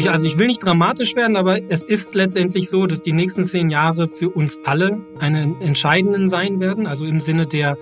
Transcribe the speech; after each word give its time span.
Ich, 0.00 0.10
also 0.10 0.26
ich 0.26 0.38
will 0.38 0.46
nicht 0.46 0.64
dramatisch 0.64 1.14
werden, 1.14 1.36
aber 1.36 1.58
es 1.58 1.84
ist 1.84 2.14
letztendlich 2.14 2.70
so, 2.70 2.86
dass 2.86 3.02
die 3.02 3.12
nächsten 3.12 3.44
zehn 3.44 3.68
Jahre 3.68 4.08
für 4.08 4.30
uns 4.30 4.58
alle 4.64 4.98
eine 5.18 5.54
entscheidenden 5.60 6.30
sein 6.30 6.58
werden. 6.58 6.86
Also 6.86 7.04
im 7.04 7.20
Sinne 7.20 7.44
der, 7.44 7.76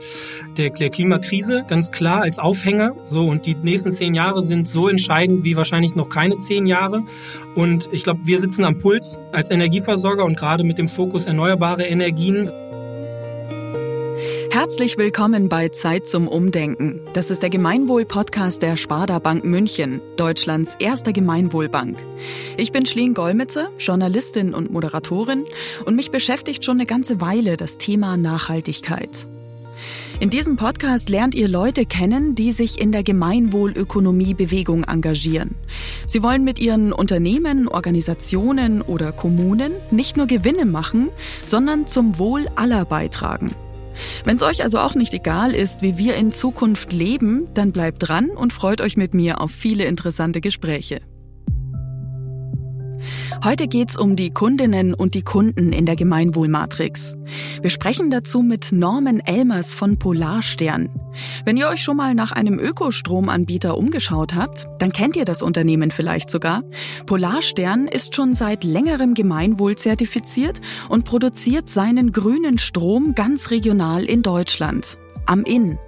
der, 0.57 0.71
der 0.71 0.91
Klimakrise, 0.91 1.65
ganz 1.69 1.93
klar 1.93 2.23
als 2.23 2.41
Aufhänger. 2.41 2.97
So, 3.09 3.29
und 3.29 3.47
die 3.47 3.55
nächsten 3.55 3.93
zehn 3.93 4.15
Jahre 4.15 4.43
sind 4.43 4.67
so 4.67 4.89
entscheidend 4.89 5.45
wie 5.45 5.57
wahrscheinlich 5.57 5.95
noch 5.95 6.09
keine 6.09 6.39
zehn 6.39 6.67
Jahre. 6.67 7.05
Und 7.55 7.89
ich 7.93 8.03
glaube, 8.03 8.19
wir 8.25 8.41
sitzen 8.41 8.65
am 8.65 8.79
Puls 8.79 9.17
als 9.31 9.53
Energieversorger 9.53 10.25
und 10.25 10.37
gerade 10.37 10.65
mit 10.65 10.77
dem 10.77 10.89
Fokus 10.89 11.27
erneuerbare 11.27 11.85
Energien 11.85 12.51
Herzlich 14.61 14.99
willkommen 14.99 15.49
bei 15.49 15.69
Zeit 15.69 16.09
zum 16.09 16.27
Umdenken. 16.27 16.99
Das 17.13 17.31
ist 17.31 17.45
der 17.45 17.49
Gemeinwohl-Podcast 17.49 18.61
der 18.61 18.77
Sparda 18.77 19.21
Bank 19.21 19.45
München, 19.45 20.01
Deutschlands 20.17 20.75
erster 20.81 21.13
Gemeinwohlbank. 21.13 21.97
Ich 22.57 22.73
bin 22.73 22.85
Schleen 22.85 23.15
Golmitze, 23.15 23.69
Journalistin 23.79 24.55
und 24.55 24.73
Moderatorin 24.73 25.45
und 25.85 25.95
mich 25.95 26.11
beschäftigt 26.11 26.65
schon 26.65 26.79
eine 26.79 26.87
ganze 26.87 27.21
Weile 27.21 27.57
das 27.57 27.79
Thema 27.79 28.17
Nachhaltigkeit. 28.17 29.29
In 30.19 30.29
diesem 30.29 30.57
Podcast 30.57 31.09
lernt 31.09 31.37
ihr 31.37 31.47
Leute 31.47 31.87
kennen, 31.87 32.35
die 32.35 32.51
sich 32.51 32.81
in 32.81 32.91
der 32.91 33.05
Gemeinwohlökonomie-Bewegung 33.05 34.83
engagieren. 34.83 35.55
Sie 36.05 36.21
wollen 36.21 36.43
mit 36.43 36.59
ihren 36.59 36.93
Unternehmen, 36.93 37.69
Organisationen 37.69 38.83
oder 38.83 39.13
Kommunen 39.13 39.75
nicht 39.93 40.17
nur 40.17 40.27
Gewinne 40.27 40.65
machen, 40.65 41.11
sondern 41.45 41.87
zum 41.87 42.19
Wohl 42.19 42.49
aller 42.57 42.85
beitragen. 42.85 43.55
Wenn 44.25 44.37
es 44.37 44.43
euch 44.43 44.63
also 44.63 44.79
auch 44.79 44.95
nicht 44.95 45.15
egal 45.15 45.55
ist, 45.55 45.83
wie 45.83 45.99
wir 45.99 46.17
in 46.17 46.33
Zukunft 46.33 46.93
leben, 46.93 47.49
dann 47.55 47.73
bleibt 47.73 48.09
dran 48.09 48.31
und 48.31 48.53
freut 48.53 48.81
euch 48.81 48.97
mit 48.97 49.15
mir 49.15 49.41
auf 49.41 49.51
viele 49.51 49.85
interessante 49.85 50.41
Gespräche. 50.41 51.01
Heute 53.45 53.69
geht's 53.69 53.97
um 53.97 54.17
die 54.17 54.31
Kundinnen 54.31 54.95
und 54.95 55.15
die 55.15 55.23
Kunden 55.23 55.73
in 55.73 55.87
der 55.87 55.97
Gemeinwohlmatrix. 55.97 57.17
Wir 57.61 57.71
sprechen 57.71 58.11
dazu 58.11 58.43
mit 58.43 58.73
Norman 58.73 59.21
Elmers 59.21 59.75
von 59.75 59.99
Polarstern. 59.99 60.89
Wenn 61.45 61.57
ihr 61.57 61.69
euch 61.69 61.83
schon 61.83 61.97
mal 61.97 62.15
nach 62.15 62.33
einem 62.33 62.59
Ökostromanbieter 62.59 63.77
umgeschaut 63.77 64.35
habt, 64.35 64.69
dann 64.79 64.93
kennt 64.93 65.17
ihr 65.17 65.25
das 65.25 65.43
Unternehmen 65.43 65.91
vielleicht 65.91 66.31
sogar. 66.31 66.63
Polarstern 67.07 67.89
ist 67.89 68.15
schon 68.15 68.35
seit 68.35 68.65
längerem 68.65 69.15
Gemeinwohl 69.15 69.77
zertifiziert 69.77 70.61
und 70.89 71.05
produziert 71.05 71.69
seinen 71.69 72.13
grünen 72.13 72.59
Strom 72.59 73.15
ganz 73.15 73.51
regional 73.51 74.05
in 74.05 74.23
Deutschland 74.23 74.99
am 75.29 75.45
Inn. 75.45 75.79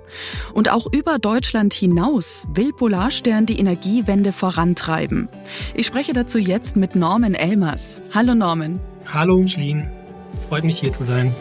Und 0.53 0.71
auch 0.71 0.87
über 0.93 1.19
Deutschland 1.19 1.73
hinaus 1.73 2.47
will 2.53 2.73
Polarstern 2.73 3.47
die 3.47 3.59
Energiewende 3.59 4.33
vorantreiben. 4.33 5.29
Ich 5.75 5.87
spreche 5.87 6.13
dazu 6.13 6.39
jetzt 6.39 6.77
mit 6.77 6.95
Norman 6.95 7.35
Elmers. 7.35 8.01
Hallo 8.13 8.35
Norman. 8.35 8.81
Hallo 9.13 9.47
Schlien. 9.47 9.89
Freut 10.49 10.65
mich 10.65 10.79
hier 10.79 10.93
zu 10.93 11.05
sein. 11.05 11.35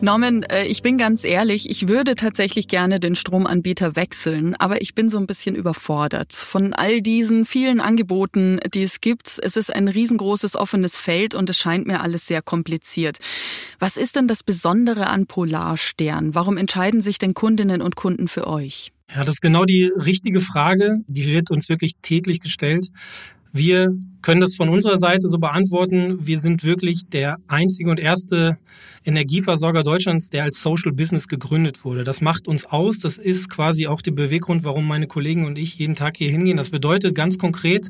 Norman, 0.00 0.44
äh, 0.44 0.64
ich 0.66 0.82
bin 0.82 0.96
ganz 0.96 1.24
ehrlich, 1.24 1.68
ich 1.68 1.88
würde 1.88 2.14
tatsächlich 2.14 2.68
gerne 2.68 3.00
den 3.00 3.16
Stromanbieter 3.16 3.96
wechseln, 3.96 4.54
aber 4.54 4.80
ich 4.80 4.94
bin 4.94 5.08
so 5.08 5.18
ein 5.18 5.26
bisschen 5.26 5.56
überfordert 5.56 6.32
von 6.32 6.72
all 6.72 7.02
diesen 7.02 7.44
vielen 7.44 7.80
Angeboten, 7.80 8.60
die 8.72 8.84
es 8.84 9.00
gibt. 9.00 9.40
Es 9.42 9.56
ist 9.56 9.74
ein 9.74 9.88
riesengroßes 9.88 10.54
offenes 10.54 10.96
Feld 10.96 11.34
und 11.34 11.50
es 11.50 11.58
scheint 11.58 11.88
mir 11.88 12.00
alles 12.00 12.28
sehr 12.28 12.42
kompliziert. 12.42 13.18
Was 13.80 13.96
ist 13.96 14.14
denn 14.14 14.28
das 14.28 14.44
Besondere 14.44 15.08
an 15.08 15.26
Polarstern? 15.26 16.32
Warum 16.32 16.58
entscheiden 16.58 17.00
sich 17.00 17.18
denn 17.18 17.34
Kundinnen 17.34 17.82
und 17.82 17.96
Kunden 17.96 18.28
für 18.28 18.46
euch? 18.46 18.92
Ja, 19.12 19.24
das 19.24 19.36
ist 19.36 19.42
genau 19.42 19.64
die 19.64 19.90
richtige 19.96 20.40
Frage. 20.40 21.02
Die 21.08 21.26
wird 21.26 21.50
uns 21.50 21.68
wirklich 21.68 21.94
täglich 22.02 22.40
gestellt. 22.40 22.88
Wir 23.52 23.92
können 24.22 24.40
das 24.40 24.56
von 24.56 24.68
unserer 24.68 24.98
Seite 24.98 25.28
so 25.28 25.38
beantworten. 25.38 26.26
Wir 26.26 26.40
sind 26.40 26.64
wirklich 26.64 27.02
der 27.10 27.36
einzige 27.46 27.90
und 27.90 28.00
erste 28.00 28.58
Energieversorger 29.04 29.82
Deutschlands, 29.84 30.28
der 30.28 30.42
als 30.44 30.62
Social 30.62 30.92
Business 30.92 31.28
gegründet 31.28 31.84
wurde. 31.84 32.04
Das 32.04 32.20
macht 32.20 32.46
uns 32.46 32.66
aus. 32.66 32.98
Das 32.98 33.16
ist 33.16 33.48
quasi 33.48 33.86
auch 33.86 34.02
der 34.02 34.10
Beweggrund, 34.10 34.64
warum 34.64 34.86
meine 34.86 35.06
Kollegen 35.06 35.46
und 35.46 35.56
ich 35.56 35.76
jeden 35.78 35.94
Tag 35.94 36.16
hier 36.16 36.30
hingehen. 36.30 36.56
Das 36.56 36.70
bedeutet 36.70 37.14
ganz 37.14 37.38
konkret, 37.38 37.88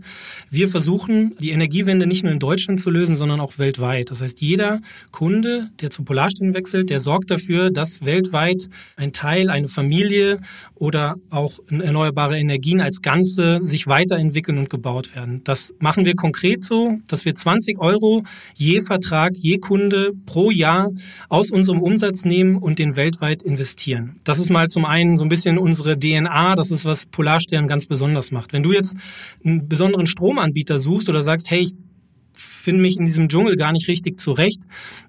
wir 0.51 0.69
versuchen, 0.69 1.35
die 1.41 1.51
Energiewende 1.51 2.07
nicht 2.07 2.23
nur 2.23 2.33
in 2.33 2.39
Deutschland 2.39 2.81
zu 2.81 2.91
lösen, 2.91 3.17
sondern 3.17 3.41
auch 3.41 3.59
weltweit. 3.59 4.11
Das 4.11 4.21
heißt, 4.21 4.41
jeder 4.41 4.81
Kunde, 5.11 5.71
der 5.81 5.91
zu 5.91 6.05
Polarstern 6.05 6.55
wechselt, 6.55 6.89
der 6.91 7.01
sorgt 7.01 7.31
dafür, 7.31 7.71
dass 7.71 8.05
weltweit 8.05 8.69
ein 8.97 9.13
Teil, 9.13 9.51
eine 9.51 9.69
Familie 9.69 10.41
oder 10.77 11.17
auch 11.31 11.59
erneuerbare 11.69 12.39
Energien 12.39 12.81
als 12.81 13.03
Ganze 13.03 13.59
sich 13.63 13.87
weiterentwickeln 13.87 14.59
und 14.59 14.71
gebaut 14.71 15.17
werden. 15.17 15.43
Das 15.43 15.75
machen 15.81 16.05
wir 16.05 16.15
konkret 16.15 16.28
so, 16.65 16.99
dass 17.09 17.25
wir 17.25 17.35
20 17.35 17.79
Euro 17.79 18.23
je 18.55 18.81
Vertrag, 18.81 19.33
je 19.37 19.59
Kunde 19.59 20.13
pro 20.27 20.51
Jahr 20.51 20.91
aus 21.29 21.51
unserem 21.51 21.81
Umsatz 21.81 22.25
nehmen 22.25 22.57
und 22.57 22.79
den 22.79 22.97
weltweit 22.97 23.43
investieren. 23.43 24.21
Das 24.25 24.39
ist 24.39 24.51
mal 24.51 24.69
zum 24.69 24.85
einen 24.85 25.17
so 25.17 25.25
ein 25.25 25.29
bisschen 25.29 25.59
unsere 25.59 25.99
DNA, 25.99 26.55
das 26.55 26.71
ist, 26.71 26.85
was 26.85 27.07
Polarstern 27.07 27.69
ganz 27.69 27.87
besonders 27.87 28.31
macht. 28.31 28.53
Wenn 28.53 28.63
du 28.63 28.73
jetzt 28.73 28.97
einen 29.45 29.69
besonderen 29.69 30.07
Stromanbieter 30.07 30.79
suchst 30.79 31.09
oder 31.09 31.23
sagst, 31.23 31.51
hey, 31.51 31.61
ich 31.61 31.75
finde 32.69 32.83
mich 32.83 32.99
in 32.99 33.07
diesem 33.07 33.31
Dschungel 33.31 33.57
gar 33.57 33.73
nicht 33.73 33.89
richtig 33.89 34.21
zurecht, 34.21 34.61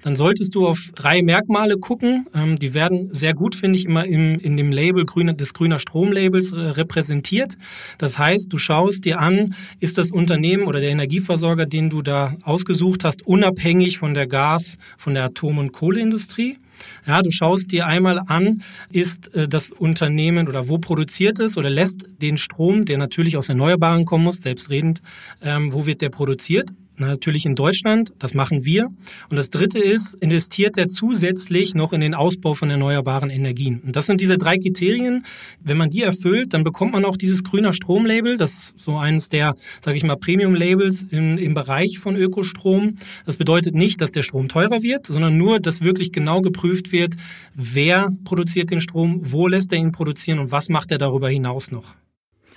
dann 0.01 0.15
solltest 0.15 0.55
du 0.55 0.65
auf 0.65 0.91
drei 0.95 1.21
Merkmale 1.21 1.75
gucken. 1.75 2.25
Ähm, 2.33 2.57
die 2.57 2.73
werden 2.73 3.09
sehr 3.11 3.33
gut, 3.33 3.53
finde 3.53 3.77
ich, 3.77 3.83
immer 3.83 4.05
im, 4.05 4.39
in 4.39 4.55
dem 4.55 4.71
Label 4.71 5.03
grüne, 5.03 5.35
des 5.35 5.53
grüner 5.53 5.77
Stromlabels 5.77 6.53
äh, 6.53 6.55
repräsentiert. 6.57 7.57
Das 7.97 8.17
heißt, 8.17 8.47
du 8.53 8.57
schaust 8.57 9.03
dir 9.03 9.19
an, 9.19 9.55
ist 9.81 9.97
das 9.97 10.13
Unternehmen 10.13 10.67
oder 10.67 10.79
der 10.79 10.91
Energieversorger, 10.91 11.65
den 11.65 11.89
du 11.89 12.01
da 12.01 12.37
ausgesucht 12.43 13.03
hast, 13.03 13.27
unabhängig 13.27 13.97
von 13.97 14.13
der 14.13 14.27
Gas, 14.27 14.77
von 14.97 15.13
der 15.13 15.25
Atom- 15.25 15.57
und 15.57 15.73
Kohleindustrie? 15.73 16.59
Ja, 17.05 17.21
du 17.21 17.29
schaust 17.29 17.73
dir 17.73 17.87
einmal 17.87 18.21
an, 18.27 18.63
ist 18.89 19.33
äh, 19.33 19.49
das 19.49 19.71
Unternehmen 19.71 20.47
oder 20.47 20.69
wo 20.69 20.77
produziert 20.77 21.39
es 21.39 21.57
oder 21.57 21.69
lässt 21.69 22.05
den 22.21 22.37
Strom, 22.37 22.85
der 22.85 22.97
natürlich 22.97 23.35
aus 23.35 23.49
Erneuerbaren 23.49 24.05
kommen 24.05 24.23
muss, 24.23 24.37
selbstredend, 24.37 25.01
ähm, 25.41 25.73
wo 25.73 25.85
wird 25.85 26.01
der 26.01 26.09
produziert? 26.09 26.69
Natürlich 26.99 27.45
in 27.45 27.55
Deutschland, 27.55 28.13
das 28.19 28.33
machen 28.33 28.65
wir. 28.65 28.87
Und 29.29 29.37
das 29.37 29.49
Dritte 29.49 29.79
ist, 29.79 30.15
investiert 30.15 30.77
er 30.77 30.87
zusätzlich 30.87 31.75
noch 31.75 31.93
in 31.93 32.01
den 32.01 32.13
Ausbau 32.13 32.53
von 32.53 32.69
erneuerbaren 32.69 33.29
Energien. 33.29 33.81
Und 33.85 33.95
das 33.95 34.05
sind 34.05 34.21
diese 34.21 34.37
drei 34.37 34.57
Kriterien. 34.57 35.25
Wenn 35.61 35.77
man 35.77 35.89
die 35.89 36.01
erfüllt, 36.01 36.53
dann 36.53 36.63
bekommt 36.63 36.93
man 36.93 37.05
auch 37.05 37.17
dieses 37.17 37.43
grüner 37.43 37.73
Stromlabel. 37.73 38.38
Das 38.38 38.53
ist 38.53 38.73
so 38.77 38.97
eines 38.97 39.29
der, 39.29 39.55
sage 39.83 39.97
ich 39.97 40.03
mal, 40.03 40.17
Premium-Labels 40.17 41.05
im 41.09 41.53
Bereich 41.53 41.99
von 41.99 42.15
Ökostrom. 42.15 42.95
Das 43.25 43.38
bedeutet 43.38 43.75
nicht, 43.75 44.01
dass 44.01 44.11
der 44.11 44.21
Strom 44.21 44.49
teurer 44.49 44.83
wird, 44.83 45.07
sondern 45.07 45.38
nur, 45.38 45.59
dass 45.59 45.81
wirklich 45.81 46.11
genau 46.11 46.41
geprüft 46.41 46.91
wird, 46.91 47.15
wer 47.55 48.11
produziert 48.23 48.71
den 48.71 48.79
Strom, 48.79 49.21
wo 49.23 49.47
lässt 49.47 49.71
er 49.71 49.79
ihn 49.79 49.91
produzieren 49.91 50.39
und 50.39 50.51
was 50.51 50.69
macht 50.69 50.91
er 50.91 50.97
darüber 50.97 51.29
hinaus 51.29 51.71
noch. 51.71 51.95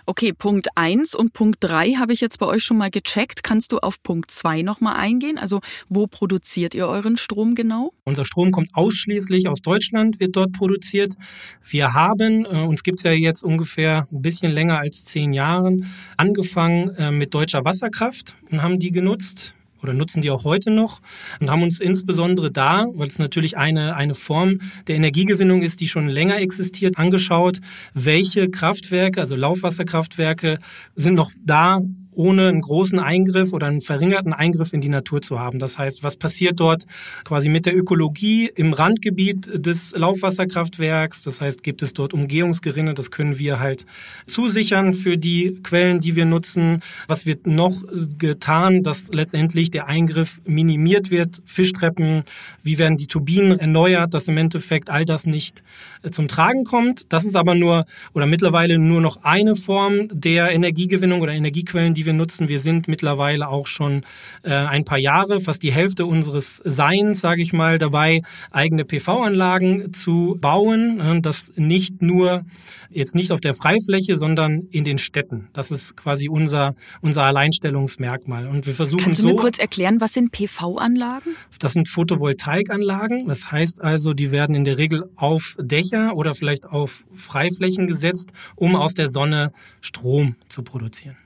Okay, 0.05 0.33
Punkt 0.33 0.69
1 0.75 1.15
und 1.15 1.33
Punkt 1.33 1.59
3 1.61 1.95
habe 1.95 2.13
ich 2.13 2.21
jetzt 2.21 2.39
bei 2.41 2.47
euch 2.47 2.65
schon 2.65 2.77
mal 2.77 2.91
gecheckt. 2.91 3.45
Kannst 3.45 3.71
du 3.71 3.79
auf 3.79 4.03
Punkt 4.03 4.33
2 4.33 4.63
nochmal 4.63 4.97
eingehen? 4.97 5.39
Also 5.39 5.61
wo 5.89 6.09
produziert 6.09 6.75
ihr 6.75 6.89
euren 6.89 7.17
Strom 7.17 7.55
genau? 7.55 7.93
Unser 8.05 8.25
Strom 8.25 8.51
kommt 8.51 8.71
ausschließlich 8.73 9.49
aus 9.49 9.61
Deutschland, 9.61 10.19
wird 10.19 10.35
dort 10.35 10.53
produziert. 10.53 11.15
Wir 11.63 11.95
haben, 11.95 12.45
äh, 12.45 12.67
uns 12.67 12.83
gibt's 12.83 13.05
ja 13.05 13.13
jetzt 13.13 13.45
ungefähr 13.45 14.09
ein 14.11 14.23
bisschen 14.23 14.51
länger 14.51 14.79
als 14.79 15.05
zehn 15.05 15.33
Jahren, 15.33 15.93
angefangen 16.17 16.91
äh, 16.97 17.13
mit 17.13 17.33
deutscher 17.33 17.65
Wasserkraft 17.65 18.35
und 18.51 18.63
haben 18.63 18.81
die 18.81 18.91
genutzt 18.91 19.55
oder 19.83 19.95
nutzen 19.95 20.23
die 20.23 20.31
auch 20.31 20.45
heute 20.45 20.71
noch 20.71 21.01
und 21.41 21.51
haben 21.51 21.63
uns 21.63 21.81
insbesondere 21.81 22.51
da, 22.51 22.87
weil 22.95 23.09
es 23.09 23.19
natürlich 23.19 23.57
eine, 23.57 23.97
eine 23.97 24.15
Form 24.15 24.61
der 24.87 24.97
Energiegewinnung 24.97 25.63
ist, 25.63 25.81
die 25.81 25.89
schon 25.89 26.09
länger 26.09 26.39
existiert, 26.39 26.99
angeschaut, 26.99 27.61
welche 27.95 28.49
Kraftwerke, 28.51 29.21
also 29.21 29.37
Laufwasserkraftwerke, 29.37 30.59
sind 30.95 31.15
noch 31.15 31.33
da, 31.45 31.81
ohne 32.15 32.49
einen 32.49 32.61
großen 32.61 32.99
Eingriff 32.99 33.53
oder 33.53 33.67
einen 33.67 33.81
verringerten 33.81 34.33
Eingriff 34.33 34.73
in 34.73 34.81
die 34.81 34.89
Natur 34.89 35.23
zu 35.23 35.39
haben. 35.39 35.59
Das 35.59 35.79
heißt, 35.79 36.03
was 36.03 36.17
passiert 36.17 36.61
dort 36.61 36.85
quasi 37.25 37.49
mit 37.49 37.67
der 37.67 37.77
Ökologie 37.77 38.51
im 38.55 38.73
Randgebiet 38.73 39.51
des 39.55 39.93
Laufwasserkraftwerks? 39.97 41.23
Das 41.23 41.41
heißt, 41.41 41.63
gibt 41.63 41.83
es 41.83 41.95
dort 41.95 42.13
Umgehungsgerinne? 42.13 42.95
Das 42.95 43.11
können 43.11 43.39
wir 43.39 43.61
halt 43.61 43.87
zusichern 44.27 44.95
für 44.95 45.17
die 45.17 45.59
Quellen, 45.63 46.01
die 46.01 46.17
wir 46.17 46.25
nutzen. 46.25 46.83
Was 47.09 47.27
wird 47.27 47.47
noch 47.47 47.83
getan, 48.19 48.83
dass 48.83 49.09
letztendlich 49.09 49.71
der 49.71 49.87
Eingriff 49.87 50.41
minimiert 50.45 51.11
wird? 51.11 51.43
Fischtreppen, 51.45 52.25
wie 52.63 52.79
werden 52.79 52.97
die 52.97 53.07
Turbinen 53.07 53.59
erneuert, 53.59 54.15
dass 54.15 54.29
im 54.29 54.37
Endeffekt 54.37 54.91
all 54.91 55.05
das 55.05 55.27
nicht 55.27 55.63
äh, 56.03 56.11
zum 56.11 56.29
Tragen 56.29 56.65
kommt. 56.65 57.13
Das 57.13 57.25
ist 57.25 57.37
aber 57.37 57.55
nur 57.55 57.87
oder 58.13 58.27
mittlerweile 58.27 58.79
nur 58.79 59.01
noch 59.01 59.23
eine 59.25 59.57
Form 59.57 60.09
der 60.13 60.51
Energiegewinnung 60.51 61.21
oder 61.21 61.33
Energiequellen, 61.33 61.95
die 61.95 62.02
die 62.03 62.07
wir 62.07 62.13
nutzen. 62.13 62.49
Wir 62.49 62.59
sind 62.61 62.89
mittlerweile 62.89 63.49
auch 63.49 63.67
schon 63.67 64.05
äh, 64.43 64.51
ein 64.51 64.85
paar 64.85 64.99
Jahre, 64.99 65.41
fast 65.41 65.63
die 65.63 65.73
Hälfte 65.73 66.05
unseres 66.05 66.61
Seins, 66.65 67.21
sage 67.21 67.43
ich 67.43 67.53
mal, 67.53 67.79
dabei, 67.79 68.23
eigene 68.51 68.85
PV-Anlagen 68.85 69.93
zu 69.93 70.37
bauen. 70.41 71.23
Das 71.23 71.51
nicht 71.55 72.03
nur 72.03 72.45
jetzt 72.91 73.15
nicht 73.15 73.31
auf 73.31 73.41
der 73.41 73.55
Freifläche, 73.55 74.17
sondern 74.17 74.63
in 74.71 74.85
den 74.85 74.99
Städten. 74.99 75.49
Das 75.53 75.71
ist 75.71 75.97
quasi 75.97 76.29
unser, 76.29 76.75
unser 77.01 77.25
Alleinstellungsmerkmal. 77.25 78.47
Und 78.47 78.67
wir 78.67 78.75
versuchen 78.75 79.05
Kannst 79.05 79.21
du 79.21 79.23
so, 79.23 79.29
mir 79.29 79.37
kurz 79.37 79.59
erklären, 79.59 80.01
was 80.01 80.13
sind 80.13 80.33
PV-Anlagen? 80.33 81.37
Das 81.59 81.73
sind 81.73 81.89
Photovoltaikanlagen. 81.89 83.29
Das 83.29 83.51
heißt 83.51 83.81
also, 83.81 84.13
die 84.13 84.31
werden 84.31 84.55
in 84.55 84.65
der 84.65 84.79
Regel 84.79 85.05
auf 85.17 85.57
Dächer 85.61 86.17
oder 86.17 86.35
vielleicht 86.35 86.67
auf 86.67 87.05
Freiflächen 87.15 87.87
gesetzt, 87.87 88.31
um 88.57 88.75
aus 88.75 88.95
der 88.95 89.09
Sonne 89.09 89.53
Strom 89.81 90.35
zu 90.49 90.63
produzieren. 90.63 91.17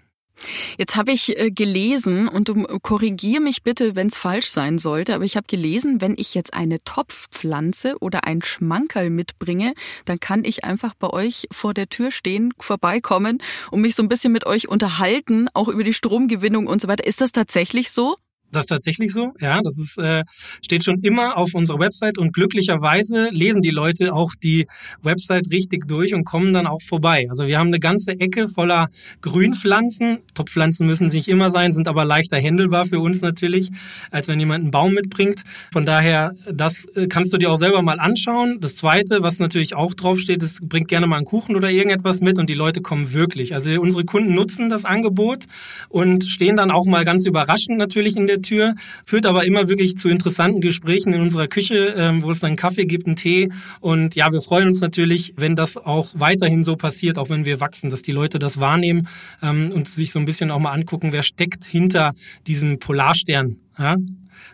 Jetzt 0.78 0.96
habe 0.96 1.12
ich 1.12 1.38
äh, 1.38 1.50
gelesen 1.50 2.28
und 2.28 2.48
du 2.48 2.64
korrigier 2.80 3.40
mich 3.40 3.62
bitte, 3.62 3.96
wenn 3.96 4.08
es 4.08 4.18
falsch 4.18 4.48
sein 4.48 4.78
sollte, 4.78 5.14
aber 5.14 5.24
ich 5.24 5.36
habe 5.36 5.46
gelesen, 5.46 6.00
wenn 6.00 6.14
ich 6.16 6.34
jetzt 6.34 6.54
eine 6.54 6.78
Topfpflanze 6.84 7.96
oder 8.00 8.24
ein 8.24 8.42
Schmankerl 8.42 9.10
mitbringe, 9.10 9.74
dann 10.04 10.20
kann 10.20 10.44
ich 10.44 10.64
einfach 10.64 10.94
bei 10.94 11.10
euch 11.10 11.46
vor 11.50 11.74
der 11.74 11.88
Tür 11.88 12.10
stehen, 12.10 12.52
vorbeikommen 12.58 13.42
und 13.70 13.80
mich 13.80 13.94
so 13.94 14.02
ein 14.02 14.08
bisschen 14.08 14.32
mit 14.32 14.46
euch 14.46 14.68
unterhalten, 14.68 15.48
auch 15.54 15.68
über 15.68 15.84
die 15.84 15.94
Stromgewinnung 15.94 16.66
und 16.66 16.82
so 16.82 16.88
weiter. 16.88 17.06
Ist 17.06 17.20
das 17.20 17.32
tatsächlich 17.32 17.90
so? 17.90 18.16
Das 18.56 18.64
ist 18.64 18.68
tatsächlich 18.68 19.12
so, 19.12 19.32
ja. 19.38 19.60
Das 19.62 19.78
ist, 19.78 19.98
äh, 19.98 20.24
steht 20.64 20.82
schon 20.82 21.00
immer 21.02 21.36
auf 21.36 21.54
unserer 21.54 21.78
Website 21.78 22.16
und 22.16 22.32
glücklicherweise 22.32 23.28
lesen 23.30 23.60
die 23.60 23.70
Leute 23.70 24.14
auch 24.14 24.32
die 24.42 24.66
Website 25.02 25.50
richtig 25.50 25.86
durch 25.86 26.14
und 26.14 26.24
kommen 26.24 26.54
dann 26.54 26.66
auch 26.66 26.80
vorbei. 26.80 27.26
Also 27.28 27.46
wir 27.46 27.58
haben 27.58 27.66
eine 27.66 27.80
ganze 27.80 28.18
Ecke 28.18 28.48
voller 28.48 28.88
Grünpflanzen. 29.20 30.18
Topfpflanzen 30.32 30.86
müssen 30.86 31.08
nicht 31.08 31.28
immer 31.28 31.50
sein, 31.50 31.74
sind 31.74 31.86
aber 31.86 32.06
leichter 32.06 32.38
händelbar 32.38 32.86
für 32.86 32.98
uns 32.98 33.20
natürlich, 33.20 33.70
als 34.10 34.28
wenn 34.28 34.40
jemand 34.40 34.62
einen 34.62 34.70
Baum 34.70 34.94
mitbringt. 34.94 35.42
Von 35.70 35.84
daher, 35.84 36.32
das 36.50 36.86
äh, 36.94 37.08
kannst 37.08 37.34
du 37.34 37.38
dir 37.38 37.50
auch 37.50 37.58
selber 37.58 37.82
mal 37.82 38.00
anschauen. 38.00 38.58
Das 38.60 38.74
zweite, 38.74 39.22
was 39.22 39.38
natürlich 39.38 39.74
auch 39.74 39.92
draufsteht, 39.92 40.42
ist, 40.42 40.66
bringt 40.66 40.88
gerne 40.88 41.06
mal 41.06 41.16
einen 41.16 41.26
Kuchen 41.26 41.56
oder 41.56 41.70
irgendetwas 41.70 42.22
mit 42.22 42.38
und 42.38 42.48
die 42.48 42.54
Leute 42.54 42.80
kommen 42.80 43.12
wirklich. 43.12 43.52
Also 43.52 43.72
unsere 43.80 44.04
Kunden 44.04 44.34
nutzen 44.34 44.70
das 44.70 44.86
Angebot 44.86 45.44
und 45.90 46.24
stehen 46.24 46.56
dann 46.56 46.70
auch 46.70 46.86
mal 46.86 47.04
ganz 47.04 47.26
überraschend 47.26 47.76
natürlich 47.76 48.16
in 48.16 48.26
der 48.26 48.40
Tür, 48.46 48.74
führt 49.04 49.26
aber 49.26 49.44
immer 49.44 49.68
wirklich 49.68 49.96
zu 49.96 50.08
interessanten 50.08 50.60
Gesprächen 50.60 51.12
in 51.12 51.20
unserer 51.20 51.48
Küche, 51.48 51.94
ähm, 51.96 52.22
wo 52.22 52.30
es 52.30 52.40
dann 52.40 52.56
Kaffee 52.56 52.86
gibt, 52.86 53.06
einen 53.06 53.16
Tee. 53.16 53.50
Und 53.80 54.14
ja, 54.14 54.32
wir 54.32 54.40
freuen 54.40 54.68
uns 54.68 54.80
natürlich, 54.80 55.34
wenn 55.36 55.56
das 55.56 55.76
auch 55.76 56.10
weiterhin 56.14 56.64
so 56.64 56.76
passiert, 56.76 57.18
auch 57.18 57.28
wenn 57.28 57.44
wir 57.44 57.60
wachsen, 57.60 57.90
dass 57.90 58.02
die 58.02 58.12
Leute 58.12 58.38
das 58.38 58.58
wahrnehmen 58.58 59.08
ähm, 59.42 59.70
und 59.74 59.88
sich 59.88 60.12
so 60.12 60.18
ein 60.18 60.24
bisschen 60.24 60.50
auch 60.50 60.60
mal 60.60 60.72
angucken, 60.72 61.12
wer 61.12 61.22
steckt 61.22 61.64
hinter 61.64 62.12
diesem 62.46 62.78
Polarstern. 62.78 63.58
Ja? 63.78 63.96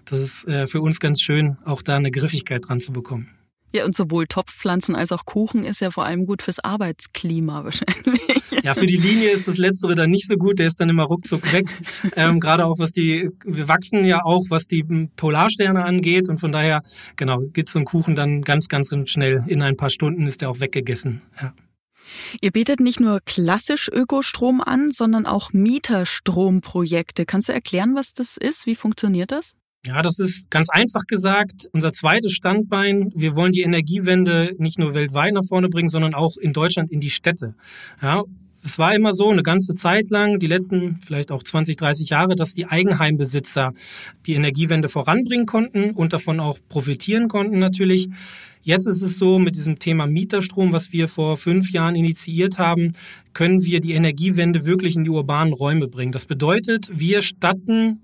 Das 0.05 0.21
ist 0.21 0.49
äh, 0.49 0.67
für 0.67 0.81
uns 0.81 1.01
ganz 1.01 1.21
schön, 1.21 1.57
auch 1.65 1.83
da 1.83 1.97
eine 1.97 2.11
Griffigkeit 2.11 2.69
dran 2.69 2.81
zu 2.81 2.93
bekommen. 2.93 3.29
Ja, 3.73 3.85
und 3.85 3.97
sowohl 3.97 4.27
Topfpflanzen 4.27 4.95
als 4.95 5.13
auch 5.13 5.25
Kuchen 5.25 5.65
ist 5.65 5.81
ja 5.81 5.91
vor 5.91 6.05
allem 6.05 6.27
gut 6.27 6.43
fürs 6.43 6.61
Arbeitsklima 6.61 7.65
wahrscheinlich. 7.65 8.23
Ja, 8.63 8.75
für 8.75 8.87
die 8.87 8.97
Linie 8.97 9.31
ist 9.31 9.49
das 9.49 9.57
Letztere 9.57 9.95
dann 9.95 10.11
nicht 10.11 10.29
so 10.29 10.37
gut. 10.37 10.59
Der 10.59 10.67
ist 10.67 10.79
dann 10.79 10.89
immer 10.89 11.05
ruckzuck 11.05 11.53
weg. 11.53 11.67
ähm, 12.17 12.39
Gerade 12.39 12.67
auch 12.67 12.79
was 12.79 12.93
die, 12.93 13.31
wir 13.45 13.67
wachsen 13.69 14.05
ja 14.05 14.21
auch, 14.25 14.45
was 14.51 14.65
die 14.65 14.85
Polarsterne 15.17 15.85
angeht. 15.85 16.29
Und 16.29 16.39
von 16.39 16.53
daher, 16.53 16.83
genau, 17.17 17.39
geht 17.53 17.69
so 17.69 17.79
ein 17.79 17.85
Kuchen 17.85 18.15
dann 18.15 18.43
ganz, 18.43 18.69
ganz 18.69 18.95
schnell. 19.07 19.43
In 19.47 19.63
ein 19.63 19.77
paar 19.77 19.91
Stunden 19.91 20.27
ist 20.27 20.43
der 20.43 20.51
auch 20.51 20.61
weggegessen. 20.61 21.23
Ja. 21.41 21.55
Ihr 22.41 22.51
bietet 22.51 22.81
nicht 22.81 23.01
nur 23.01 23.21
klassisch 23.21 23.89
Ökostrom 23.89 24.61
an, 24.61 24.91
sondern 24.91 25.27
auch 25.27 25.53
Mieterstromprojekte. 25.53 27.27
Kannst 27.27 27.49
du 27.49 27.53
erklären, 27.53 27.95
was 27.95 28.13
das 28.13 28.37
ist? 28.37 28.67
Wie 28.67 28.75
funktioniert 28.75 29.33
das? 29.33 29.55
Ja, 29.85 30.01
das 30.01 30.21
ist 30.21 30.49
ganz 30.49 30.69
einfach 30.71 31.03
gesagt 31.09 31.69
unser 31.73 31.93
zweites 31.93 32.33
Standbein. 32.33 33.11
Wir 33.17 33.35
wollen 33.35 33.51
die 33.51 33.63
Energiewende 33.63 34.53
nicht 34.59 34.79
nur 34.79 34.95
weltweit 34.95 35.35
nach 35.35 35.45
vorne 35.45 35.69
bringen, 35.69 35.89
sondern 35.89 36.15
auch 36.15 36.37
in 36.37 36.53
Deutschland 36.53 36.93
in 36.93 37.01
die 37.01 37.11
Städte. 37.11 37.57
Ja, 38.01 38.23
es 38.65 38.79
war 38.79 38.95
immer 38.95 39.13
so, 39.13 39.29
eine 39.29 39.43
ganze 39.43 39.75
Zeit 39.75 40.09
lang, 40.11 40.39
die 40.39 40.47
letzten 40.47 41.01
vielleicht 41.05 41.33
auch 41.33 41.43
20, 41.43 41.77
30 41.77 42.11
Jahre, 42.11 42.37
dass 42.37 42.55
die 42.55 42.67
Eigenheimbesitzer 42.67 43.73
die 44.25 44.35
Energiewende 44.35 44.89
voranbringen 44.89 45.47
konnten 45.47 45.91
und 45.91 46.13
davon 46.13 46.39
auch 46.39 46.61
profitieren 46.69 47.27
konnten 47.27 47.59
natürlich. 47.59 48.09
Jetzt 48.63 48.87
ist 48.87 49.03
es 49.03 49.17
so, 49.17 49.41
mit 49.41 49.57
diesem 49.57 49.81
Thema 49.81 50.07
Mieterstrom, 50.07 50.73
was 50.73 50.93
wir 50.93 51.09
vor 51.09 51.37
fünf 51.37 51.73
Jahren 51.73 51.97
initiiert 51.97 52.61
haben, 52.61 52.93
können 53.33 53.65
wir 53.65 53.81
die 53.81 53.95
Energiewende 53.95 54.65
wirklich 54.65 54.95
in 54.95 55.03
die 55.03 55.11
urbanen 55.11 55.53
Räume 55.53 55.89
bringen. 55.89 56.13
Das 56.13 56.27
bedeutet, 56.27 56.89
wir 56.95 57.21
statten 57.21 58.01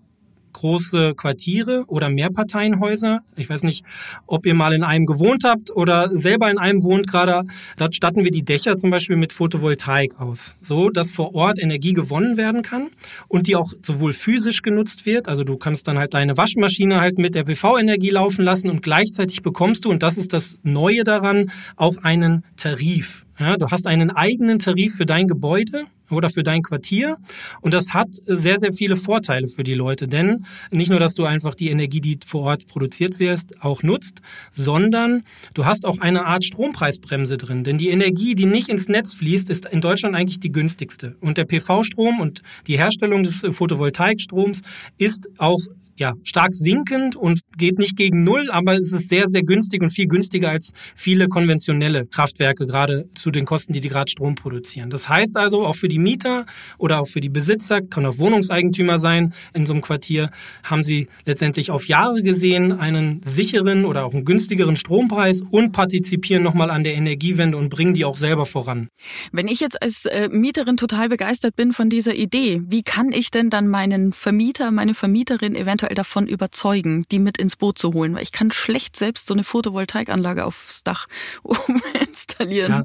große 0.58 1.14
Quartiere 1.14 1.84
oder 1.86 2.08
Mehrparteienhäuser. 2.08 3.20
Ich 3.36 3.48
weiß 3.48 3.62
nicht, 3.62 3.84
ob 4.26 4.44
ihr 4.44 4.54
mal 4.54 4.72
in 4.72 4.82
einem 4.82 5.06
gewohnt 5.06 5.44
habt 5.44 5.70
oder 5.70 6.10
selber 6.10 6.50
in 6.50 6.58
einem 6.58 6.82
wohnt 6.82 7.06
gerade. 7.06 7.44
Dort 7.76 7.94
statten 7.94 8.24
wir 8.24 8.32
die 8.32 8.44
Dächer 8.44 8.76
zum 8.76 8.90
Beispiel 8.90 9.16
mit 9.16 9.32
Photovoltaik 9.32 10.20
aus, 10.20 10.56
so 10.60 10.90
dass 10.90 11.12
vor 11.12 11.34
Ort 11.34 11.60
Energie 11.60 11.92
gewonnen 11.92 12.36
werden 12.36 12.62
kann 12.62 12.88
und 13.28 13.46
die 13.46 13.54
auch 13.54 13.72
sowohl 13.82 14.12
physisch 14.12 14.62
genutzt 14.62 15.06
wird. 15.06 15.28
Also 15.28 15.44
du 15.44 15.56
kannst 15.56 15.86
dann 15.86 15.98
halt 15.98 16.14
deine 16.14 16.36
Waschmaschine 16.36 17.00
halt 17.00 17.18
mit 17.18 17.34
der 17.36 17.44
PV-Energie 17.44 18.10
laufen 18.10 18.44
lassen 18.44 18.68
und 18.68 18.82
gleichzeitig 18.82 19.42
bekommst 19.42 19.84
du, 19.84 19.90
und 19.90 20.02
das 20.02 20.18
ist 20.18 20.32
das 20.32 20.56
Neue 20.62 21.04
daran, 21.04 21.50
auch 21.76 21.98
einen 21.98 22.44
Tarif. 22.56 23.24
Ja, 23.38 23.56
du 23.56 23.70
hast 23.70 23.86
einen 23.86 24.10
eigenen 24.10 24.58
Tarif 24.58 24.96
für 24.96 25.06
dein 25.06 25.28
Gebäude 25.28 25.84
oder 26.10 26.30
für 26.30 26.42
dein 26.42 26.62
Quartier. 26.62 27.16
Und 27.60 27.74
das 27.74 27.94
hat 27.94 28.08
sehr, 28.26 28.60
sehr 28.60 28.72
viele 28.72 28.96
Vorteile 28.96 29.48
für 29.48 29.64
die 29.64 29.74
Leute. 29.74 30.06
Denn 30.06 30.44
nicht 30.70 30.90
nur, 30.90 31.00
dass 31.00 31.14
du 31.14 31.24
einfach 31.24 31.54
die 31.54 31.70
Energie, 31.70 32.00
die 32.00 32.18
vor 32.24 32.42
Ort 32.42 32.66
produziert 32.66 33.18
wird, 33.18 33.40
auch 33.60 33.82
nutzt, 33.82 34.20
sondern 34.52 35.22
du 35.54 35.64
hast 35.64 35.84
auch 35.86 35.98
eine 35.98 36.26
Art 36.26 36.44
Strompreisbremse 36.44 37.36
drin. 37.36 37.64
Denn 37.64 37.78
die 37.78 37.90
Energie, 37.90 38.34
die 38.34 38.46
nicht 38.46 38.68
ins 38.68 38.88
Netz 38.88 39.14
fließt, 39.14 39.50
ist 39.50 39.66
in 39.66 39.80
Deutschland 39.80 40.14
eigentlich 40.14 40.40
die 40.40 40.52
günstigste. 40.52 41.16
Und 41.20 41.38
der 41.38 41.44
PV-Strom 41.44 42.20
und 42.20 42.42
die 42.66 42.78
Herstellung 42.78 43.22
des 43.22 43.44
Photovoltaikstroms 43.50 44.62
ist 44.98 45.28
auch 45.38 45.60
ja, 45.98 46.14
stark 46.22 46.54
sinkend 46.54 47.16
und 47.16 47.40
geht 47.56 47.78
nicht 47.78 47.96
gegen 47.96 48.24
Null, 48.24 48.48
aber 48.50 48.74
es 48.74 48.92
ist 48.92 49.08
sehr, 49.08 49.28
sehr 49.28 49.42
günstig 49.42 49.82
und 49.82 49.90
viel 49.90 50.06
günstiger 50.06 50.50
als 50.50 50.72
viele 50.94 51.28
konventionelle 51.28 52.06
Kraftwerke, 52.06 52.66
gerade 52.66 53.06
zu 53.14 53.30
den 53.30 53.44
Kosten, 53.44 53.72
die 53.72 53.80
die 53.80 53.88
gerade 53.88 54.10
Strom 54.10 54.36
produzieren. 54.36 54.90
Das 54.90 55.08
heißt 55.08 55.36
also, 55.36 55.66
auch 55.66 55.74
für 55.74 55.88
die 55.88 55.98
Mieter 55.98 56.46
oder 56.78 57.00
auch 57.00 57.08
für 57.08 57.20
die 57.20 57.28
Besitzer, 57.28 57.80
kann 57.82 58.06
auch 58.06 58.18
Wohnungseigentümer 58.18 58.98
sein 58.98 59.34
in 59.54 59.66
so 59.66 59.72
einem 59.72 59.82
Quartier, 59.82 60.30
haben 60.62 60.84
sie 60.84 61.08
letztendlich 61.24 61.70
auf 61.70 61.88
Jahre 61.88 62.22
gesehen 62.22 62.72
einen 62.72 63.20
sicheren 63.24 63.84
oder 63.84 64.04
auch 64.04 64.14
einen 64.14 64.24
günstigeren 64.24 64.76
Strompreis 64.76 65.42
und 65.50 65.72
partizipieren 65.72 66.42
nochmal 66.42 66.70
an 66.70 66.84
der 66.84 66.94
Energiewende 66.94 67.56
und 67.56 67.70
bringen 67.70 67.94
die 67.94 68.04
auch 68.04 68.16
selber 68.16 68.46
voran. 68.46 68.88
Wenn 69.32 69.48
ich 69.48 69.60
jetzt 69.60 69.82
als 69.82 70.06
äh, 70.06 70.28
Mieterin 70.30 70.76
total 70.76 71.08
begeistert 71.08 71.56
bin 71.56 71.72
von 71.72 71.88
dieser 71.88 72.14
Idee, 72.14 72.62
wie 72.66 72.82
kann 72.82 73.12
ich 73.12 73.30
denn 73.30 73.50
dann 73.50 73.68
meinen 73.68 74.12
Vermieter, 74.12 74.70
meine 74.70 74.94
Vermieterin 74.94 75.56
eventuell 75.56 75.87
eventuell 75.88 75.94
davon 75.94 76.26
überzeugen, 76.26 77.04
die 77.10 77.18
mit 77.18 77.38
ins 77.38 77.56
Boot 77.56 77.78
zu 77.78 77.92
holen? 77.92 78.14
Weil 78.14 78.22
ich 78.22 78.32
kann 78.32 78.50
schlecht 78.50 78.96
selbst 78.96 79.26
so 79.26 79.34
eine 79.34 79.44
Photovoltaikanlage 79.44 80.44
aufs 80.44 80.82
Dach 80.84 81.08
installieren. 82.08 82.72
Ja. 82.72 82.84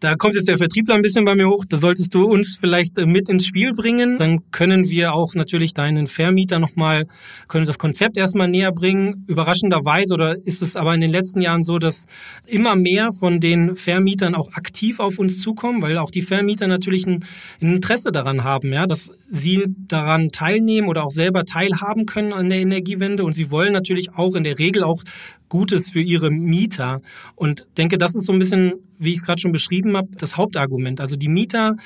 Da 0.00 0.14
kommt 0.14 0.36
jetzt 0.36 0.46
der 0.46 0.58
Vertriebler 0.58 0.94
ein 0.94 1.02
bisschen 1.02 1.24
bei 1.24 1.34
mir 1.34 1.48
hoch. 1.48 1.64
Da 1.68 1.78
solltest 1.78 2.14
du 2.14 2.24
uns 2.24 2.56
vielleicht 2.60 2.96
äh, 2.98 3.06
mit 3.06 3.28
ins 3.28 3.46
Spiel 3.46 3.72
bringen. 3.72 4.16
Dann 4.18 4.50
können 4.52 4.88
wir 4.88 5.12
auch 5.12 5.34
natürlich 5.34 5.74
deinen 5.74 6.06
Vermieter 6.06 6.60
nochmal, 6.60 7.06
können 7.48 7.66
das 7.66 7.78
Konzept 7.78 8.16
erstmal 8.16 8.46
näher 8.46 8.70
bringen. 8.70 9.24
Überraschenderweise 9.26 10.14
oder 10.14 10.36
ist 10.36 10.62
es 10.62 10.76
aber 10.76 10.94
in 10.94 11.00
den 11.00 11.10
letzten 11.10 11.40
Jahren 11.40 11.64
so, 11.64 11.80
dass 11.80 12.06
immer 12.46 12.76
mehr 12.76 13.10
von 13.10 13.40
den 13.40 13.74
Vermietern 13.74 14.36
auch 14.36 14.52
aktiv 14.52 15.00
auf 15.00 15.18
uns 15.18 15.40
zukommen, 15.40 15.82
weil 15.82 15.98
auch 15.98 16.12
die 16.12 16.22
Vermieter 16.22 16.68
natürlich 16.68 17.04
ein, 17.06 17.24
ein 17.60 17.74
Interesse 17.74 18.12
daran 18.12 18.44
haben, 18.44 18.72
ja, 18.72 18.86
dass 18.86 19.10
sie 19.30 19.64
daran 19.88 20.28
teilnehmen 20.28 20.86
oder 20.86 21.04
auch 21.04 21.10
selber 21.10 21.44
teilhaben 21.44 22.06
können 22.06 22.32
an 22.32 22.50
der 22.50 22.60
Energiewende. 22.60 23.24
Und 23.24 23.34
sie 23.34 23.50
wollen 23.50 23.72
natürlich 23.72 24.14
auch 24.14 24.36
in 24.36 24.44
der 24.44 24.60
Regel 24.60 24.84
auch 24.84 25.02
Gutes 25.48 25.90
für 25.90 26.00
ihre 26.00 26.30
Mieter. 26.30 27.00
Und 27.34 27.66
denke, 27.76 27.98
das 27.98 28.14
ist 28.14 28.26
so 28.26 28.32
ein 28.32 28.38
bisschen, 28.38 28.74
wie 28.98 29.10
ich 29.10 29.18
es 29.18 29.22
gerade 29.22 29.40
schon 29.40 29.52
beschrieben 29.52 29.96
habe, 29.96 30.08
das 30.18 30.36
Hauptargument. 30.36 31.00
Also 31.00 31.16
die 31.16 31.28
Mieter 31.28 31.76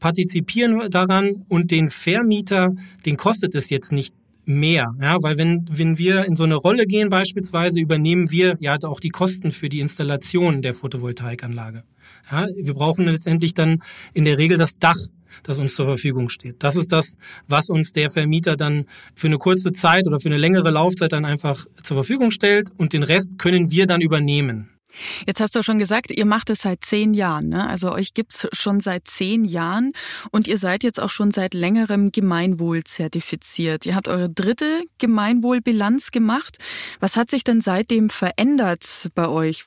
partizipieren 0.00 0.90
daran 0.90 1.44
und 1.48 1.70
den 1.70 1.88
Vermieter, 1.88 2.70
den 3.06 3.16
kostet 3.16 3.54
es 3.54 3.70
jetzt 3.70 3.92
nicht 3.92 4.14
mehr, 4.44 4.92
ja, 5.00 5.22
weil 5.22 5.38
wenn, 5.38 5.64
wenn 5.70 5.98
wir 5.98 6.24
in 6.24 6.34
so 6.34 6.44
eine 6.44 6.56
Rolle 6.56 6.86
gehen 6.86 7.10
beispielsweise, 7.10 7.80
übernehmen 7.80 8.30
wir 8.30 8.56
ja 8.58 8.76
auch 8.84 8.98
die 8.98 9.10
Kosten 9.10 9.52
für 9.52 9.68
die 9.68 9.80
Installation 9.80 10.62
der 10.62 10.74
Photovoltaikanlage. 10.74 11.84
Ja, 12.30 12.46
wir 12.56 12.74
brauchen 12.74 13.06
letztendlich 13.06 13.54
dann 13.54 13.82
in 14.14 14.24
der 14.24 14.38
Regel 14.38 14.58
das 14.58 14.78
Dach 14.78 14.98
das 15.42 15.58
uns 15.58 15.74
zur 15.74 15.86
Verfügung 15.86 16.28
steht. 16.28 16.62
Das 16.62 16.76
ist 16.76 16.92
das, 16.92 17.16
was 17.48 17.70
uns 17.70 17.92
der 17.92 18.10
Vermieter 18.10 18.56
dann 18.56 18.86
für 19.14 19.26
eine 19.26 19.38
kurze 19.38 19.72
Zeit 19.72 20.06
oder 20.06 20.18
für 20.18 20.28
eine 20.28 20.38
längere 20.38 20.70
Laufzeit 20.70 21.12
dann 21.12 21.24
einfach 21.24 21.66
zur 21.82 21.96
Verfügung 21.96 22.30
stellt 22.30 22.70
und 22.76 22.92
den 22.92 23.02
Rest 23.02 23.38
können 23.38 23.70
wir 23.70 23.86
dann 23.86 24.00
übernehmen. 24.00 24.68
Jetzt 25.26 25.40
hast 25.40 25.54
du 25.54 25.62
schon 25.62 25.78
gesagt, 25.78 26.10
ihr 26.10 26.26
macht 26.26 26.50
es 26.50 26.62
seit 26.62 26.84
zehn 26.84 27.14
Jahren. 27.14 27.48
Ne? 27.48 27.66
Also 27.66 27.92
euch 27.92 28.14
gibt's 28.14 28.46
schon 28.52 28.80
seit 28.80 29.08
zehn 29.08 29.44
Jahren 29.44 29.92
und 30.30 30.46
ihr 30.46 30.58
seid 30.58 30.82
jetzt 30.82 31.00
auch 31.00 31.10
schon 31.10 31.30
seit 31.30 31.54
längerem 31.54 32.12
Gemeinwohl 32.12 32.84
zertifiziert. 32.84 33.86
Ihr 33.86 33.94
habt 33.94 34.08
eure 34.08 34.28
dritte 34.28 34.82
Gemeinwohlbilanz 34.98 36.10
gemacht. 36.10 36.58
Was 37.00 37.16
hat 37.16 37.30
sich 37.30 37.44
denn 37.44 37.60
seitdem 37.60 38.10
verändert 38.10 39.10
bei 39.14 39.28
euch? 39.28 39.64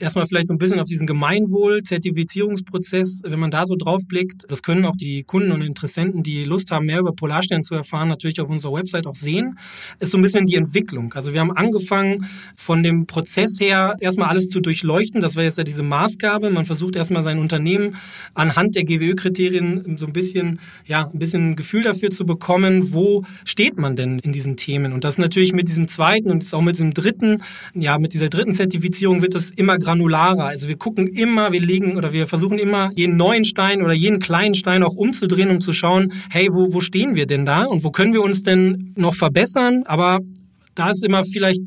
Erstmal 0.00 0.26
vielleicht 0.26 0.48
so 0.48 0.54
ein 0.54 0.58
bisschen 0.58 0.80
auf 0.80 0.88
diesen 0.88 1.06
Gemeinwohl-Zertifizierungsprozess, 1.06 3.22
wenn 3.24 3.38
man 3.38 3.50
da 3.50 3.66
so 3.66 3.76
drauf 3.76 4.02
blickt, 4.06 4.44
das 4.48 4.62
können 4.62 4.84
auch 4.84 4.96
die 4.96 5.24
Kunden 5.24 5.52
und 5.52 5.62
Interessenten, 5.62 6.22
die 6.22 6.44
Lust 6.44 6.70
haben, 6.70 6.86
mehr 6.86 7.00
über 7.00 7.12
Polarstern 7.12 7.62
zu 7.62 7.74
erfahren, 7.74 8.08
natürlich 8.08 8.40
auf 8.40 8.48
unserer 8.48 8.74
Website 8.74 9.06
auch 9.06 9.14
sehen, 9.14 9.58
ist 9.98 10.12
so 10.12 10.18
ein 10.18 10.22
bisschen 10.22 10.46
die 10.46 10.56
Entwicklung. 10.56 11.12
Also 11.14 11.32
wir 11.32 11.40
haben 11.40 11.52
angefangen 11.52 12.26
von 12.56 12.82
dem 12.82 13.06
Prozess 13.06 13.58
her 13.60 13.96
erstmal 14.00 14.28
alles 14.28 14.48
zu 14.48 14.60
durchleuchten. 14.60 15.20
Das 15.20 15.36
war 15.36 15.44
jetzt 15.44 15.58
ja 15.58 15.64
diese 15.64 15.82
Maßgabe. 15.82 16.50
Man 16.50 16.66
versucht 16.66 16.96
erstmal 16.96 17.22
sein 17.22 17.38
Unternehmen 17.38 17.96
anhand 18.34 18.76
der 18.76 18.84
GWÖ-Kriterien 18.84 19.96
so 19.98 20.06
ein 20.06 20.12
bisschen, 20.12 20.60
ja, 20.86 21.10
ein 21.12 21.18
bisschen 21.18 21.50
ein 21.50 21.56
Gefühl 21.56 21.82
dafür 21.82 22.10
zu 22.10 22.24
bekommen, 22.24 22.92
wo 22.92 23.24
steht 23.44 23.78
man 23.78 23.96
denn 23.96 24.18
in 24.18 24.32
diesen 24.32 24.56
Themen? 24.56 24.92
Und 24.92 25.04
das 25.04 25.18
natürlich 25.18 25.52
mit 25.52 25.68
diesem 25.68 25.88
zweiten 25.88 26.30
und 26.30 26.52
auch 26.52 26.62
mit 26.62 26.76
diesem 26.76 26.94
dritten, 26.94 27.42
ja, 27.74 27.98
mit 27.98 28.14
dieser 28.14 28.28
dritten 28.28 28.52
Zertifizierung 28.52 29.22
wird 29.22 29.34
das 29.34 29.50
immer 29.50 29.78
granularer. 29.88 30.44
Also 30.44 30.68
wir 30.68 30.76
gucken 30.76 31.06
immer, 31.06 31.50
wir 31.50 31.60
legen 31.60 31.96
oder 31.96 32.12
wir 32.12 32.26
versuchen 32.26 32.58
immer 32.58 32.90
jeden 32.94 33.16
neuen 33.16 33.46
Stein 33.46 33.82
oder 33.82 33.94
jeden 33.94 34.18
kleinen 34.18 34.54
Stein 34.54 34.82
auch 34.82 34.94
umzudrehen, 34.94 35.50
um 35.50 35.60
zu 35.62 35.72
schauen, 35.72 36.12
hey, 36.30 36.48
wo, 36.50 36.74
wo 36.74 36.80
stehen 36.80 37.16
wir 37.16 37.26
denn 37.26 37.46
da 37.46 37.64
und 37.64 37.84
wo 37.84 37.90
können 37.90 38.12
wir 38.12 38.22
uns 38.22 38.42
denn 38.42 38.92
noch 38.96 39.14
verbessern? 39.14 39.84
Aber 39.86 40.20
da 40.74 40.90
ist 40.90 41.04
immer 41.04 41.24
vielleicht 41.24 41.62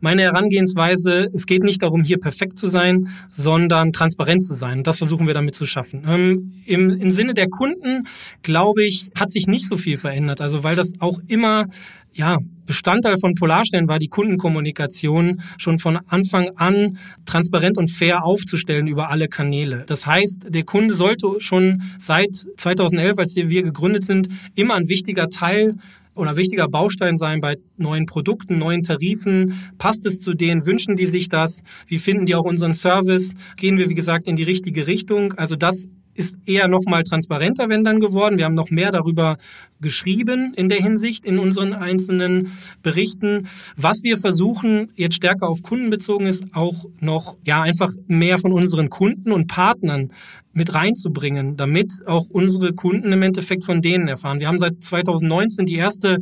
meine 0.00 0.22
Herangehensweise, 0.22 1.28
es 1.34 1.46
geht 1.46 1.64
nicht 1.64 1.82
darum, 1.82 2.02
hier 2.02 2.18
perfekt 2.18 2.58
zu 2.58 2.68
sein, 2.68 3.08
sondern 3.28 3.92
transparent 3.92 4.44
zu 4.44 4.54
sein. 4.54 4.84
Das 4.84 4.98
versuchen 4.98 5.26
wir 5.26 5.34
damit 5.34 5.54
zu 5.56 5.66
schaffen. 5.66 6.04
Ähm, 6.08 6.50
im, 6.66 6.90
Im 6.90 7.10
Sinne 7.10 7.34
der 7.34 7.48
Kunden, 7.48 8.06
glaube 8.42 8.84
ich, 8.84 9.10
hat 9.16 9.32
sich 9.32 9.48
nicht 9.48 9.66
so 9.66 9.76
viel 9.76 9.98
verändert. 9.98 10.40
Also 10.40 10.62
weil 10.62 10.76
das 10.76 10.92
auch 11.00 11.18
immer 11.28 11.66
ja, 12.14 12.38
Bestandteil 12.66 13.18
von 13.18 13.34
Polarstern 13.34 13.88
war 13.88 13.98
die 13.98 14.08
Kundenkommunikation 14.08 15.42
schon 15.58 15.78
von 15.78 15.98
Anfang 16.06 16.48
an 16.56 16.98
transparent 17.26 17.76
und 17.76 17.90
fair 17.90 18.24
aufzustellen 18.24 18.86
über 18.86 19.10
alle 19.10 19.28
Kanäle. 19.28 19.84
Das 19.86 20.06
heißt, 20.06 20.46
der 20.48 20.64
Kunde 20.64 20.94
sollte 20.94 21.28
schon 21.40 21.82
seit 21.98 22.34
2011, 22.56 23.18
als 23.18 23.36
wir 23.36 23.62
gegründet 23.62 24.06
sind, 24.06 24.28
immer 24.54 24.74
ein 24.74 24.88
wichtiger 24.88 25.28
Teil 25.28 25.74
oder 26.14 26.36
wichtiger 26.36 26.68
Baustein 26.68 27.16
sein 27.16 27.40
bei 27.40 27.56
neuen 27.76 28.06
Produkten, 28.06 28.58
neuen 28.58 28.82
Tarifen? 28.82 29.54
Passt 29.78 30.06
es 30.06 30.20
zu 30.20 30.34
denen? 30.34 30.64
Wünschen 30.64 30.96
die 30.96 31.06
sich 31.06 31.28
das? 31.28 31.62
Wie 31.86 31.98
finden 31.98 32.24
die 32.24 32.34
auch 32.34 32.44
unseren 32.44 32.72
Service? 32.72 33.34
Gehen 33.56 33.76
wir, 33.76 33.90
wie 33.90 33.94
gesagt, 33.94 34.28
in 34.28 34.36
die 34.36 34.44
richtige 34.44 34.86
Richtung? 34.86 35.34
Also 35.34 35.56
das 35.56 35.86
ist 36.14 36.36
eher 36.46 36.68
noch 36.68 36.84
mal 36.86 37.02
transparenter, 37.02 37.68
wenn 37.68 37.84
dann 37.84 38.00
geworden. 38.00 38.38
Wir 38.38 38.44
haben 38.44 38.54
noch 38.54 38.70
mehr 38.70 38.92
darüber 38.92 39.36
geschrieben 39.80 40.54
in 40.54 40.68
der 40.68 40.78
Hinsicht 40.78 41.24
in 41.24 41.38
unseren 41.38 41.72
einzelnen 41.72 42.52
Berichten. 42.82 43.48
Was 43.76 44.02
wir 44.02 44.18
versuchen, 44.18 44.90
jetzt 44.94 45.16
stärker 45.16 45.48
auf 45.48 45.62
Kunden 45.62 45.90
bezogen 45.90 46.26
ist, 46.26 46.44
auch 46.54 46.86
noch, 47.00 47.36
ja, 47.44 47.62
einfach 47.62 47.90
mehr 48.06 48.38
von 48.38 48.52
unseren 48.52 48.88
Kunden 48.90 49.32
und 49.32 49.46
Partnern 49.46 50.10
mit 50.54 50.72
reinzubringen, 50.72 51.56
damit 51.56 51.92
auch 52.06 52.30
unsere 52.30 52.72
Kunden 52.72 53.12
im 53.12 53.22
Endeffekt 53.22 53.64
von 53.64 53.82
denen 53.82 54.08
erfahren. 54.08 54.40
Wir 54.40 54.48
haben 54.48 54.58
seit 54.58 54.82
2019 54.82 55.66
die 55.66 55.74
erste 55.74 56.18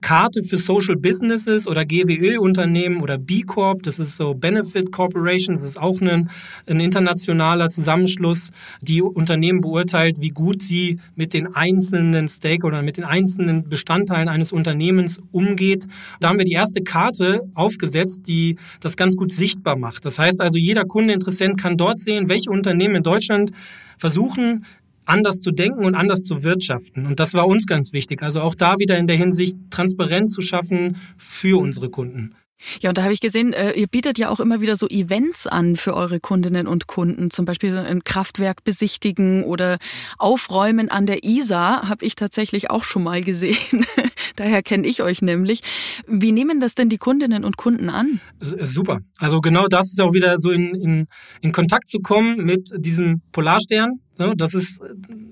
Karte 0.00 0.42
für 0.44 0.56
Social 0.56 0.96
Businesses 0.96 1.66
oder 1.66 1.84
GWÖ-Unternehmen 1.84 3.02
oder 3.02 3.18
B 3.18 3.42
Corp. 3.42 3.82
Das 3.82 3.98
ist 3.98 4.16
so 4.16 4.34
Benefit 4.34 4.92
Corporation. 4.92 5.56
Das 5.56 5.64
ist 5.64 5.80
auch 5.80 6.00
ein, 6.00 6.30
ein 6.66 6.80
internationaler 6.80 7.68
Zusammenschluss, 7.68 8.50
die 8.80 9.02
Unternehmen 9.32 9.62
beurteilt, 9.62 10.20
wie 10.20 10.28
gut 10.28 10.60
sie 10.60 10.98
mit 11.14 11.32
den 11.32 11.54
einzelnen 11.54 12.28
Stakeholdern, 12.28 12.84
mit 12.84 12.98
den 12.98 13.04
einzelnen 13.04 13.66
Bestandteilen 13.66 14.28
eines 14.28 14.52
Unternehmens 14.52 15.22
umgeht. 15.32 15.86
Da 16.20 16.28
haben 16.28 16.36
wir 16.36 16.44
die 16.44 16.52
erste 16.52 16.82
Karte 16.82 17.40
aufgesetzt, 17.54 18.24
die 18.26 18.56
das 18.80 18.94
ganz 18.94 19.16
gut 19.16 19.32
sichtbar 19.32 19.76
macht. 19.76 20.04
Das 20.04 20.18
heißt 20.18 20.42
also, 20.42 20.58
jeder 20.58 20.84
Kundeinteressent 20.84 21.58
kann 21.58 21.78
dort 21.78 21.98
sehen, 21.98 22.28
welche 22.28 22.50
Unternehmen 22.50 22.96
in 22.96 23.02
Deutschland 23.02 23.52
versuchen, 23.96 24.66
anders 25.06 25.40
zu 25.40 25.50
denken 25.50 25.82
und 25.82 25.94
anders 25.94 26.24
zu 26.24 26.42
wirtschaften. 26.42 27.06
Und 27.06 27.18
das 27.18 27.32
war 27.32 27.46
uns 27.46 27.64
ganz 27.64 27.94
wichtig. 27.94 28.22
Also 28.22 28.42
auch 28.42 28.54
da 28.54 28.78
wieder 28.78 28.98
in 28.98 29.06
der 29.06 29.16
Hinsicht 29.16 29.56
Transparenz 29.70 30.32
zu 30.32 30.42
schaffen 30.42 30.98
für 31.16 31.58
unsere 31.58 31.88
Kunden. 31.88 32.34
Ja, 32.80 32.90
und 32.90 32.98
da 32.98 33.02
habe 33.02 33.12
ich 33.12 33.20
gesehen, 33.20 33.52
äh, 33.52 33.72
ihr 33.72 33.86
bietet 33.86 34.18
ja 34.18 34.28
auch 34.28 34.40
immer 34.40 34.60
wieder 34.60 34.76
so 34.76 34.88
Events 34.88 35.46
an 35.46 35.76
für 35.76 35.94
eure 35.94 36.20
Kundinnen 36.20 36.66
und 36.66 36.86
Kunden. 36.86 37.30
Zum 37.30 37.44
Beispiel 37.44 37.76
ein 37.76 38.04
Kraftwerk 38.04 38.64
besichtigen 38.64 39.44
oder 39.44 39.78
aufräumen 40.18 40.88
an 40.88 41.06
der 41.06 41.24
Isar 41.24 41.88
habe 41.88 42.04
ich 42.04 42.14
tatsächlich 42.14 42.70
auch 42.70 42.84
schon 42.84 43.02
mal 43.02 43.22
gesehen. 43.22 43.86
Daher 44.36 44.62
kenne 44.62 44.86
ich 44.86 45.02
euch 45.02 45.22
nämlich. 45.22 45.60
Wie 46.06 46.32
nehmen 46.32 46.60
das 46.60 46.74
denn 46.74 46.88
die 46.88 46.98
Kundinnen 46.98 47.44
und 47.44 47.56
Kunden 47.56 47.88
an? 47.88 48.20
Super. 48.40 49.00
Also 49.18 49.40
genau 49.40 49.66
das 49.68 49.92
ist 49.92 50.00
auch 50.00 50.12
wieder 50.12 50.36
so 50.40 50.50
in, 50.50 50.74
in, 50.74 51.06
in 51.40 51.52
Kontakt 51.52 51.88
zu 51.88 52.00
kommen 52.00 52.44
mit 52.44 52.68
diesem 52.76 53.22
Polarstern, 53.32 54.00
das 54.36 54.54
ist 54.54 54.80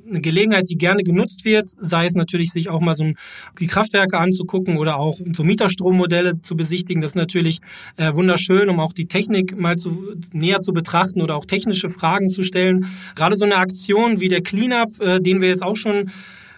eine 0.09 0.21
Gelegenheit, 0.21 0.69
die 0.69 0.77
gerne 0.77 1.03
genutzt 1.03 1.45
wird, 1.45 1.69
sei 1.81 2.07
es 2.07 2.15
natürlich 2.15 2.51
sich 2.51 2.69
auch 2.69 2.81
mal 2.81 2.95
so 2.95 3.13
die 3.59 3.67
Kraftwerke 3.67 4.19
anzugucken 4.19 4.79
oder 4.79 4.97
auch 4.97 5.19
so 5.33 5.45
Mieterstrommodelle 5.45 6.41
zu 6.41 6.57
besichtigen. 6.57 7.03
Das 7.03 7.13
ist 7.13 7.17
natürlich 7.17 7.59
äh, 7.97 8.15
wunderschön, 8.15 8.69
um 8.69 8.81
auch 8.81 8.93
die 8.93 9.07
Technik 9.07 9.59
mal 9.59 9.77
zu, 9.77 10.15
näher 10.33 10.61
zu 10.61 10.73
betrachten 10.73 11.21
oder 11.21 11.37
auch 11.37 11.45
technische 11.45 11.91
Fragen 11.91 12.31
zu 12.31 12.43
stellen. 12.43 12.87
Gerade 13.15 13.37
so 13.37 13.45
eine 13.45 13.57
Aktion 13.57 14.21
wie 14.21 14.29
der 14.29 14.43
Cleanup, 14.43 15.01
äh, 15.01 15.21
den 15.21 15.41
wir 15.41 15.49
jetzt 15.49 15.63
auch 15.63 15.77
schon 15.77 16.11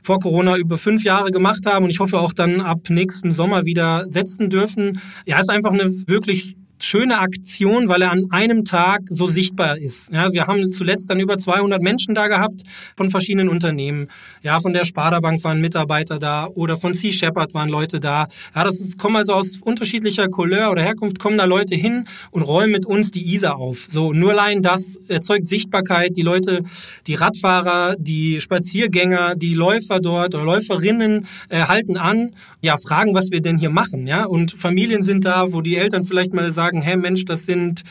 vor 0.02 0.21
Corona 0.21 0.56
über 0.56 0.78
fünf 0.78 1.04
Jahre 1.04 1.30
gemacht 1.30 1.66
haben 1.66 1.85
und 1.85 1.90
ich 1.90 2.00
hoffe 2.00 2.18
auch 2.18 2.32
dann 2.32 2.61
ab 2.61 2.90
nächstem 2.90 3.32
Sommer 3.32 3.64
wieder 3.64 4.06
setzen 4.09 4.50
dürfen. 4.50 5.00
Ja, 5.26 5.40
ist 5.40 5.50
einfach 5.50 5.73
eine 5.73 5.90
wirklich 6.06 6.56
schöne 6.84 7.18
Aktion, 7.18 7.88
weil 7.88 8.02
er 8.02 8.10
an 8.10 8.26
einem 8.30 8.64
Tag 8.64 9.02
so 9.06 9.28
sichtbar 9.28 9.78
ist. 9.78 10.12
Ja, 10.12 10.32
wir 10.32 10.46
haben 10.46 10.72
zuletzt 10.72 11.10
dann 11.10 11.20
über 11.20 11.38
200 11.38 11.80
Menschen 11.80 12.14
da 12.14 12.28
gehabt 12.28 12.62
von 12.96 13.10
verschiedenen 13.10 13.48
Unternehmen. 13.48 14.08
Ja, 14.42 14.60
von 14.60 14.72
der 14.72 14.84
Sparda 14.84 15.20
Bank 15.20 15.42
waren 15.44 15.60
Mitarbeiter 15.60 16.18
da 16.18 16.46
oder 16.46 16.76
von 16.76 16.94
Sea 16.94 17.12
Shepherd 17.12 17.54
waren 17.54 17.68
Leute 17.68 18.00
da. 18.00 18.26
Ja, 18.54 18.64
das 18.64 18.96
kommen 18.98 19.16
also 19.16 19.34
aus 19.34 19.58
unterschiedlicher 19.60 20.28
Couleur 20.28 20.70
oder 20.70 20.82
Herkunft 20.82 21.18
kommen 21.18 21.38
da 21.38 21.44
Leute 21.44 21.74
hin 21.74 22.04
und 22.30 22.42
räumen 22.42 22.72
mit 22.72 22.86
uns 22.86 23.10
die 23.10 23.34
Isar 23.34 23.56
auf. 23.56 23.88
So, 23.90 24.12
nur 24.12 24.32
allein 24.32 24.62
das 24.62 24.96
erzeugt 25.08 25.48
Sichtbarkeit. 25.48 26.16
Die 26.16 26.22
Leute, 26.22 26.62
die 27.06 27.14
Radfahrer, 27.14 27.96
die 27.98 28.40
Spaziergänger, 28.40 29.34
die 29.36 29.54
Läufer 29.54 30.00
dort 30.00 30.34
oder 30.34 30.44
Läuferinnen 30.44 31.26
äh, 31.48 31.62
halten 31.62 31.96
an, 31.96 32.34
ja, 32.60 32.76
fragen, 32.76 33.14
was 33.14 33.30
wir 33.30 33.40
denn 33.40 33.58
hier 33.58 33.70
machen, 33.70 34.06
ja. 34.06 34.24
Und 34.24 34.52
Familien 34.52 35.02
sind 35.02 35.24
da, 35.24 35.52
wo 35.52 35.60
die 35.60 35.76
Eltern 35.76 36.04
vielleicht 36.04 36.32
mal 36.32 36.52
sagen, 36.52 36.71
sagen, 36.72 36.82
hey 36.82 36.96
Mensch, 36.96 37.24
das 37.24 37.44
sind 37.44 37.82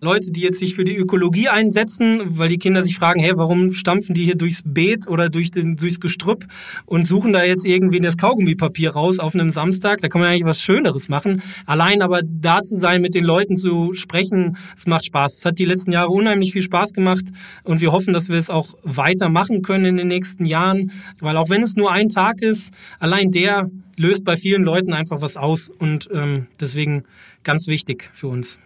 Leute, 0.00 0.30
die 0.30 0.40
jetzt 0.40 0.60
sich 0.60 0.74
für 0.74 0.84
die 0.84 0.96
Ökologie 0.96 1.48
einsetzen, 1.48 2.22
weil 2.38 2.48
die 2.48 2.58
Kinder 2.58 2.82
sich 2.82 2.96
fragen, 2.96 3.20
hey, 3.20 3.32
warum 3.34 3.72
stampfen 3.72 4.14
die 4.14 4.24
hier 4.24 4.36
durchs 4.36 4.62
Beet 4.64 5.08
oder 5.08 5.28
durch 5.28 5.50
den, 5.50 5.76
durchs 5.76 5.98
Gestrüpp 5.98 6.46
und 6.86 7.06
suchen 7.06 7.32
da 7.32 7.42
jetzt 7.44 7.66
irgendwie 7.66 8.00
das 8.00 8.16
Kaugummipapier 8.16 8.90
raus 8.90 9.18
auf 9.18 9.34
einem 9.34 9.50
Samstag? 9.50 10.00
Da 10.00 10.08
kann 10.08 10.20
man 10.20 10.30
eigentlich 10.30 10.44
was 10.44 10.62
Schöneres 10.62 11.08
machen. 11.08 11.42
Allein 11.66 12.02
aber 12.02 12.20
da 12.24 12.62
zu 12.62 12.78
sein, 12.78 13.02
mit 13.02 13.14
den 13.14 13.24
Leuten 13.24 13.56
zu 13.56 13.94
sprechen, 13.94 14.56
das 14.76 14.86
macht 14.86 15.06
Spaß. 15.06 15.38
Es 15.38 15.44
hat 15.44 15.58
die 15.58 15.64
letzten 15.64 15.92
Jahre 15.92 16.10
unheimlich 16.10 16.52
viel 16.52 16.62
Spaß 16.62 16.92
gemacht 16.92 17.24
und 17.64 17.80
wir 17.80 17.90
hoffen, 17.90 18.14
dass 18.14 18.28
wir 18.28 18.38
es 18.38 18.48
auch 18.48 18.74
weitermachen 18.84 19.62
können 19.62 19.86
in 19.86 19.96
den 19.96 20.08
nächsten 20.08 20.44
Jahren, 20.44 20.92
weil 21.18 21.36
auch 21.36 21.50
wenn 21.50 21.62
es 21.62 21.74
nur 21.74 21.90
ein 21.90 22.08
Tag 22.08 22.42
ist, 22.42 22.70
allein 23.00 23.32
der 23.32 23.68
löst 24.00 24.24
bei 24.24 24.36
vielen 24.36 24.64
Leuten 24.64 24.94
einfach 24.94 25.20
was 25.20 25.36
aus 25.36 25.68
und 25.68 26.08
ähm, 26.12 26.46
deswegen 26.58 27.04
ganz 27.42 27.66
wichtig 27.66 28.10
für 28.14 28.28
uns. 28.28 28.58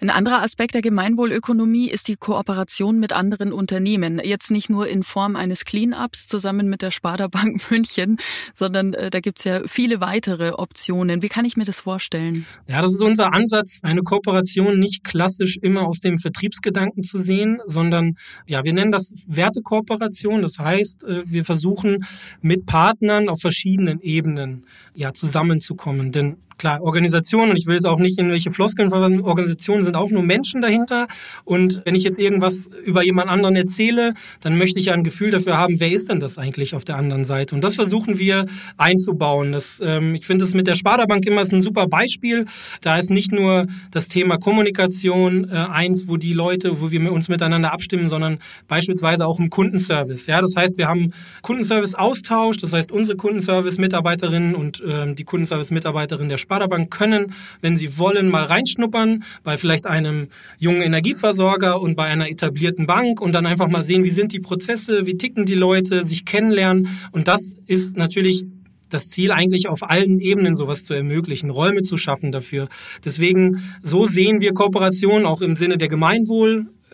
Ein 0.00 0.10
anderer 0.10 0.42
Aspekt 0.42 0.74
der 0.74 0.82
Gemeinwohlökonomie 0.82 1.90
ist 1.90 2.06
die 2.06 2.14
Kooperation 2.14 3.00
mit 3.00 3.12
anderen 3.12 3.52
Unternehmen. 3.52 4.20
Jetzt 4.22 4.52
nicht 4.52 4.70
nur 4.70 4.86
in 4.86 5.02
Form 5.02 5.34
eines 5.34 5.64
Cleanups 5.64 6.28
zusammen 6.28 6.68
mit 6.68 6.82
der 6.82 6.92
Sparda 6.92 7.26
Bank 7.26 7.60
München, 7.72 8.18
sondern 8.52 8.94
äh, 8.94 9.10
da 9.10 9.18
gibt's 9.18 9.42
ja 9.42 9.62
viele 9.66 10.00
weitere 10.00 10.50
Optionen. 10.50 11.20
Wie 11.20 11.28
kann 11.28 11.44
ich 11.44 11.56
mir 11.56 11.64
das 11.64 11.80
vorstellen? 11.80 12.46
Ja, 12.68 12.80
das 12.80 12.92
ist 12.92 13.02
unser 13.02 13.34
Ansatz, 13.34 13.80
eine 13.82 14.02
Kooperation 14.02 14.78
nicht 14.78 15.02
klassisch 15.02 15.58
immer 15.60 15.88
aus 15.88 15.98
dem 15.98 16.16
Vertriebsgedanken 16.16 17.02
zu 17.02 17.18
sehen, 17.18 17.60
sondern 17.66 18.14
ja, 18.46 18.62
wir 18.62 18.72
nennen 18.72 18.92
das 18.92 19.14
Wertekooperation. 19.26 20.42
Das 20.42 20.60
heißt, 20.60 21.02
äh, 21.02 21.22
wir 21.26 21.44
versuchen 21.44 22.06
mit 22.40 22.66
Partnern 22.66 23.28
auf 23.28 23.40
verschiedenen 23.40 24.00
Ebenen 24.00 24.64
ja 24.94 25.12
zusammenzukommen. 25.12 26.12
Denn 26.12 26.36
klar, 26.58 26.82
Organisationen, 26.82 27.50
und 27.50 27.58
ich 27.58 27.66
will 27.66 27.74
jetzt 27.74 27.86
auch 27.86 27.98
nicht 27.98 28.18
in 28.18 28.30
welche 28.30 28.50
Floskeln 28.52 28.90
verwenden, 28.90 29.20
Organisationen 29.20 29.84
sind 29.84 29.96
auch 29.96 30.10
nur 30.10 30.22
Menschen 30.22 30.60
dahinter. 30.60 31.06
Und 31.44 31.80
wenn 31.84 31.94
ich 31.94 32.02
jetzt 32.02 32.18
irgendwas 32.18 32.68
über 32.84 33.02
jemand 33.02 33.30
anderen 33.30 33.56
erzähle, 33.56 34.14
dann 34.40 34.58
möchte 34.58 34.78
ich 34.78 34.86
ja 34.86 34.92
ein 34.92 35.04
Gefühl 35.04 35.30
dafür 35.30 35.56
haben, 35.56 35.80
wer 35.80 35.90
ist 35.90 36.10
denn 36.10 36.20
das 36.20 36.38
eigentlich 36.38 36.74
auf 36.74 36.84
der 36.84 36.96
anderen 36.96 37.24
Seite? 37.24 37.54
Und 37.54 37.62
das 37.62 37.76
versuchen 37.76 38.18
wir 38.18 38.46
einzubauen. 38.76 39.52
Das, 39.52 39.80
ähm, 39.82 40.14
ich 40.14 40.26
finde 40.26 40.44
es 40.44 40.54
mit 40.54 40.66
der 40.66 40.74
Sparda-Bank 40.74 41.24
immer 41.26 41.40
ein 41.40 41.62
super 41.62 41.86
Beispiel. 41.86 42.46
Da 42.80 42.98
ist 42.98 43.10
nicht 43.10 43.32
nur 43.32 43.66
das 43.90 44.08
Thema 44.08 44.36
Kommunikation 44.36 45.48
äh, 45.50 45.54
eins, 45.54 46.08
wo 46.08 46.16
die 46.16 46.32
Leute, 46.32 46.80
wo 46.80 46.90
wir 46.90 47.12
uns 47.12 47.28
miteinander 47.28 47.72
abstimmen, 47.72 48.08
sondern 48.08 48.38
beispielsweise 48.66 49.26
auch 49.26 49.38
im 49.38 49.50
Kundenservice. 49.50 50.26
Ja, 50.26 50.40
das 50.40 50.54
heißt, 50.56 50.76
wir 50.76 50.88
haben 50.88 51.12
Kundenservice-Austausch, 51.42 52.56
das 52.58 52.72
heißt, 52.72 52.90
unsere 52.90 53.16
Kundenservice-Mitarbeiterinnen 53.16 54.54
und 54.54 54.82
ähm, 54.86 55.14
die 55.14 55.24
Kundenservice-Mitarbeiterinnen 55.24 56.28
der 56.28 56.38
Sparda-Bank 56.48 56.90
können, 56.90 57.34
wenn 57.60 57.76
sie 57.76 57.98
wollen, 57.98 58.30
mal 58.30 58.44
reinschnuppern 58.44 59.22
bei 59.44 59.58
vielleicht 59.58 59.86
einem 59.86 60.28
jungen 60.58 60.80
Energieversorger 60.80 61.78
und 61.80 61.94
bei 61.94 62.04
einer 62.04 62.30
etablierten 62.30 62.86
Bank 62.86 63.20
und 63.20 63.32
dann 63.32 63.44
einfach 63.44 63.68
mal 63.68 63.84
sehen, 63.84 64.02
wie 64.02 64.10
sind 64.10 64.32
die 64.32 64.40
Prozesse, 64.40 65.04
wie 65.04 65.18
ticken 65.18 65.44
die 65.44 65.54
Leute, 65.54 66.06
sich 66.06 66.24
kennenlernen. 66.24 66.88
Und 67.12 67.28
das 67.28 67.54
ist 67.66 67.98
natürlich 67.98 68.44
das 68.88 69.10
Ziel 69.10 69.30
eigentlich 69.30 69.68
auf 69.68 69.82
allen 69.82 70.18
Ebenen 70.20 70.56
sowas 70.56 70.84
zu 70.84 70.94
ermöglichen, 70.94 71.50
Räume 71.50 71.82
zu 71.82 71.98
schaffen 71.98 72.32
dafür. 72.32 72.68
Deswegen, 73.04 73.62
so 73.82 74.06
sehen 74.06 74.40
wir 74.40 74.54
Kooperation 74.54 75.26
auch 75.26 75.42
im 75.42 75.56
Sinne 75.56 75.76
der 75.76 75.88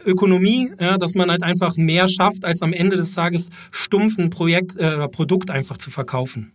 Gemeinwohlökonomie, 0.04 0.72
ja, 0.80 0.98
dass 0.98 1.14
man 1.14 1.30
halt 1.30 1.42
einfach 1.42 1.76
mehr 1.76 2.08
schafft, 2.08 2.44
als 2.44 2.62
am 2.62 2.72
Ende 2.72 2.96
des 2.96 3.14
Tages 3.14 3.50
stumpf 3.70 4.18
ein 4.18 4.30
Projekt 4.30 4.76
äh, 4.76 5.08
Produkt 5.08 5.50
einfach 5.50 5.78
zu 5.78 5.90
verkaufen. 5.90 6.52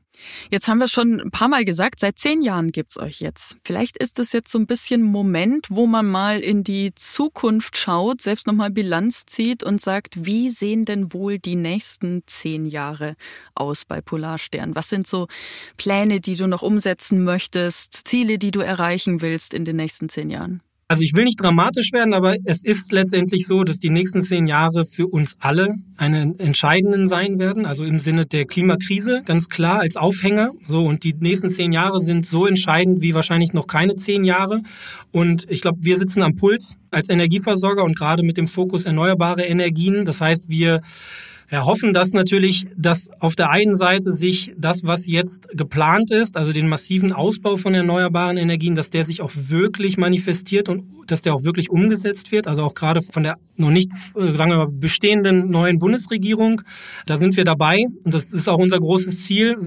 Jetzt 0.52 0.68
haben 0.68 0.80
wir 0.80 0.90
schon 0.90 1.22
ein 1.22 1.32
paar 1.32 1.48
Mal 1.48 1.64
gesagt, 1.64 1.98
seit 2.00 2.20
zehn 2.20 2.42
Jahren 2.42 2.74
gibt's 2.74 3.00
euch 3.00 3.22
jetzt. 3.22 3.56
Vielleicht 3.64 3.96
ist 3.96 4.20
es 4.20 4.34
jetzt 4.34 4.52
so 4.52 4.60
ein 4.60 4.68
bisschen 4.68 5.02
Moment, 5.02 5.68
wo 5.70 5.88
man 5.88 6.08
mal 6.08 6.42
in 6.42 6.66
die 6.66 6.94
Zukunft 6.94 7.78
schaut, 7.78 8.22
selbst 8.22 8.46
nochmal 8.46 8.70
Bilanz 8.70 9.26
zieht 9.28 9.64
und 9.64 9.82
sagt, 9.82 10.26
wie 10.26 10.50
sehen 10.50 10.84
denn 10.84 11.14
wohl 11.14 11.40
die 11.40 11.56
nächsten 11.56 12.24
zehn 12.26 12.66
Jahre 12.66 13.16
aus 13.56 13.86
bei 13.86 14.02
Polarstern? 14.02 14.76
Was 14.76 14.90
sind 14.90 15.08
so 15.08 15.28
Pläne, 15.78 16.20
die 16.20 16.36
du 16.36 16.48
noch 16.48 16.64
umsetzen 16.64 17.24
möchtest, 17.24 18.06
Ziele, 18.06 18.38
die 18.38 18.52
du 18.52 18.60
erreichen 18.60 19.22
willst 19.22 19.54
in 19.54 19.64
den 19.64 19.78
nächsten 19.78 20.10
zehn 20.10 20.30
Jahren? 20.30 20.62
Also 20.92 21.04
ich 21.04 21.14
will 21.14 21.24
nicht 21.24 21.40
dramatisch 21.40 21.94
werden, 21.94 22.16
aber 22.16 22.36
es 22.46 22.64
ist 22.64 22.92
letztendlich 22.92 23.46
so, 23.46 23.64
dass 23.64 23.78
die 23.78 23.92
nächsten 23.92 24.24
zehn 24.24 24.48
Jahre 24.48 24.88
für 24.88 25.06
uns 25.06 25.36
alle 25.40 25.76
eine 25.98 26.34
entscheidenden 26.40 27.08
sein 27.08 27.38
werden. 27.38 27.68
Also 27.68 27.84
im 27.84 28.00
Sinne 28.00 28.26
der 28.26 28.46
Klimakrise, 28.46 29.22
ganz 29.24 29.50
klar 29.50 29.82
als 29.82 29.98
Aufhänger. 29.98 30.50
So 30.68 30.84
und 30.84 31.04
die 31.04 31.14
nächsten 31.14 31.52
zehn 31.52 31.74
Jahre 31.74 32.02
sind 32.02 32.26
so 32.26 32.48
entscheidend 32.48 33.04
wie 33.04 33.14
wahrscheinlich 33.14 33.54
noch 33.54 33.68
keine 33.68 33.98
zehn 33.98 34.24
Jahre. 34.24 34.64
Und 35.12 35.46
ich 35.48 35.62
glaube, 35.62 35.78
wir 35.82 36.00
sitzen 36.00 36.24
am 36.24 36.34
Puls 36.34 36.76
als 36.90 37.10
Energieversorger 37.10 37.84
und 37.84 37.96
gerade 37.96 38.24
mit 38.24 38.38
dem 38.38 38.48
Fokus 38.48 38.86
erneuerbare 38.86 39.44
Energien. 39.44 40.06
Das 40.06 40.22
heißt, 40.22 40.50
wir 40.50 40.82
erhoffen 41.50 41.94
das 41.94 42.14
natürlich, 42.14 42.68
dass 42.78 43.10
auf 43.20 43.36
der 43.36 43.50
einen 43.50 43.76
Seite 43.76 44.12
sich 44.12 44.54
das, 44.58 44.84
was 44.84 45.08
jetzt 45.08 45.48
geplant 45.50 46.12
ist, 46.12 46.38
also 46.38 46.54
den 46.54 46.68
massiven 46.68 47.12
Ausbau 47.12 47.58
von 47.58 47.74
erneuerbaren 47.74 48.38
Energien, 48.38 48.76
dass 48.76 48.90
der 48.90 49.04
sich 49.04 49.22
auch 49.22 49.32
wirklich 49.36 49.98
manifestiert 49.98 50.70
und 50.70 50.86
dass 51.08 51.24
der 51.24 51.34
auch 51.34 51.44
wirklich 51.44 51.70
umgesetzt 51.70 52.32
wird. 52.32 52.48
Also 52.48 52.64
auch 52.64 52.76
gerade 52.76 53.02
von 53.02 53.24
der 53.24 53.38
noch 53.58 53.72
nicht, 53.72 53.92
äh, 54.16 54.34
sagen 54.36 54.52
wir 54.52 54.58
mal, 54.58 54.68
bestehenden 54.68 55.50
neuen 55.50 55.80
Bundesregierung. 55.80 56.62
Da 57.06 57.18
sind 57.18 57.36
wir 57.36 57.44
dabei 57.44 57.86
und 58.06 58.14
das 58.14 58.32
ist 58.32 58.48
auch 58.48 58.60
unser 58.60 58.80
großes 58.80 59.26
Ziel 59.26 59.58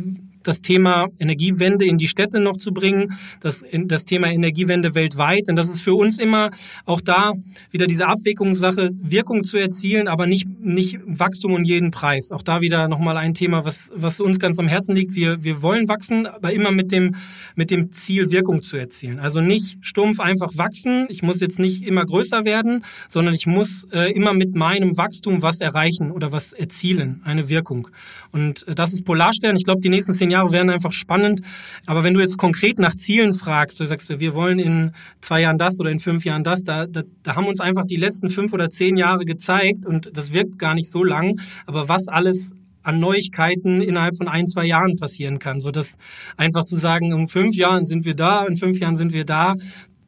das 0.43 0.63
Thema 0.63 1.09
Energiewende 1.19 1.85
in 1.85 1.99
die 1.99 2.09
Städte 2.09 2.41
noch 2.41 2.57
zu 2.57 2.73
bringen, 2.73 3.15
das, 3.41 3.65
das 3.85 4.05
Thema 4.05 4.29
Energiewende 4.31 4.95
weltweit. 4.95 5.49
Denn 5.49 5.57
das 5.57 5.69
ist 5.69 5.83
für 5.83 5.95
uns 5.95 6.19
immer 6.19 6.51
auch 6.85 7.01
da 7.01 7.33
wieder 7.71 7.87
diese 7.87 8.07
Abwägungssache, 8.07 8.91
Wirkung 9.01 9.45
zu 9.45 9.57
erzielen, 9.57 10.09
aber 10.09 10.27
nicht, 10.27 10.49
nicht 10.61 10.99
Wachstum 11.07 11.53
um 11.53 11.65
jeden 11.65 11.91
Preis. 11.91 12.33
Auch 12.33 12.43
da 12.43 12.61
wieder 12.61 12.89
nochmal 12.89 13.17
ein 13.17 13.35
Thema, 13.35 13.65
was, 13.65 13.91
was 13.95 14.21
uns 14.21 14.39
ganz 14.39 14.59
am 14.59 14.69
Herzen 14.69 14.95
liegt. 14.97 15.15
Wir, 15.15 15.43
wir 15.45 15.63
wollen 15.63 15.89
wachsen, 15.89 16.27
aber 16.27 16.53
immer 16.53 16.71
mit 16.71 16.93
dem, 16.93 17.15
mit 17.55 17.71
dem 17.71 17.93
Ziel, 17.93 18.31
Wirkung 18.31 18.63
zu 18.63 18.77
erzielen. 18.77 19.19
Also 19.19 19.41
nicht 19.41 19.79
stumpf 19.81 20.21
einfach 20.21 20.57
wachsen. 20.57 21.07
Ich 21.09 21.23
muss 21.23 21.41
jetzt 21.41 21.59
nicht 21.59 21.87
immer 21.87 22.05
größer 22.05 22.45
werden, 22.45 22.85
sondern 23.09 23.35
ich 23.35 23.47
muss 23.47 23.87
äh, 23.93 24.13
immer 24.13 24.33
mit 24.33 24.55
meinem 24.55 24.97
Wachstum 24.97 25.43
was 25.43 25.61
erreichen 25.61 26.11
oder 26.11 26.33
was 26.33 26.53
erzielen, 26.53 27.21
eine 27.25 27.49
Wirkung. 27.49 27.89
Und 28.33 28.67
äh, 28.67 28.75
das 28.75 28.93
ist 28.93 29.05
Polarstern. 29.05 29.57
Ich 29.57 29.65
glaube, 29.65 29.81
die 29.81 29.89
nächsten 29.89 30.15
zehn 30.15 30.31
Jahre 30.33 30.51
werden 30.51 30.71
einfach 30.71 30.93
spannend. 30.93 31.41
Aber 31.87 32.05
wenn 32.05 32.15
du 32.15 32.21
jetzt 32.21 32.37
konkret 32.39 32.79
nach 32.79 32.95
Zielen 32.95 33.35
fragst, 33.35 33.79
du 33.79 33.87
sagst, 33.87 34.09
wir 34.09 34.35
wollen 34.35 34.59
in 34.59 34.93
zwei 35.21 35.43
Jahren 35.43 35.59
das 35.59 35.79
oder 35.79 35.91
in 35.91 36.01
fünf 36.01 36.25
Jahren 36.25 36.45
das, 36.45 36.65
da, 36.65 36.87
da, 36.87 37.03
da 37.23 37.37
haben 37.37 37.47
uns 37.47 37.61
einfach 37.61 37.85
die 37.85 37.97
letzten 37.97 38.31
fünf 38.31 38.53
oder 38.53 38.69
zehn 38.69 38.97
Jahre 38.97 39.25
gezeigt 39.25 39.87
und 39.87 40.11
das 40.17 40.33
wirkt 40.33 40.59
gar 40.59 40.75
nicht 40.75 40.91
so 40.91 41.05
lang. 41.05 41.41
Aber 41.67 41.89
was 41.89 42.09
alles 42.09 42.51
an 42.83 43.01
Neuigkeiten 43.01 43.81
innerhalb 43.81 44.17
von 44.17 44.29
ein, 44.29 44.47
zwei 44.47 44.65
Jahren 44.65 44.97
passieren 44.97 45.39
kann. 45.39 45.61
So 45.61 45.71
dass 45.71 45.97
einfach 46.37 46.65
zu 46.65 46.79
sagen, 46.79 47.13
in 47.13 47.29
fünf 47.29 47.55
Jahren 47.55 47.87
sind 47.87 48.05
wir 48.05 48.15
da, 48.15 48.45
in 48.45 48.57
fünf 48.57 48.79
Jahren 48.81 48.97
sind 48.97 49.13
wir 49.13 49.25
da, 49.25 49.55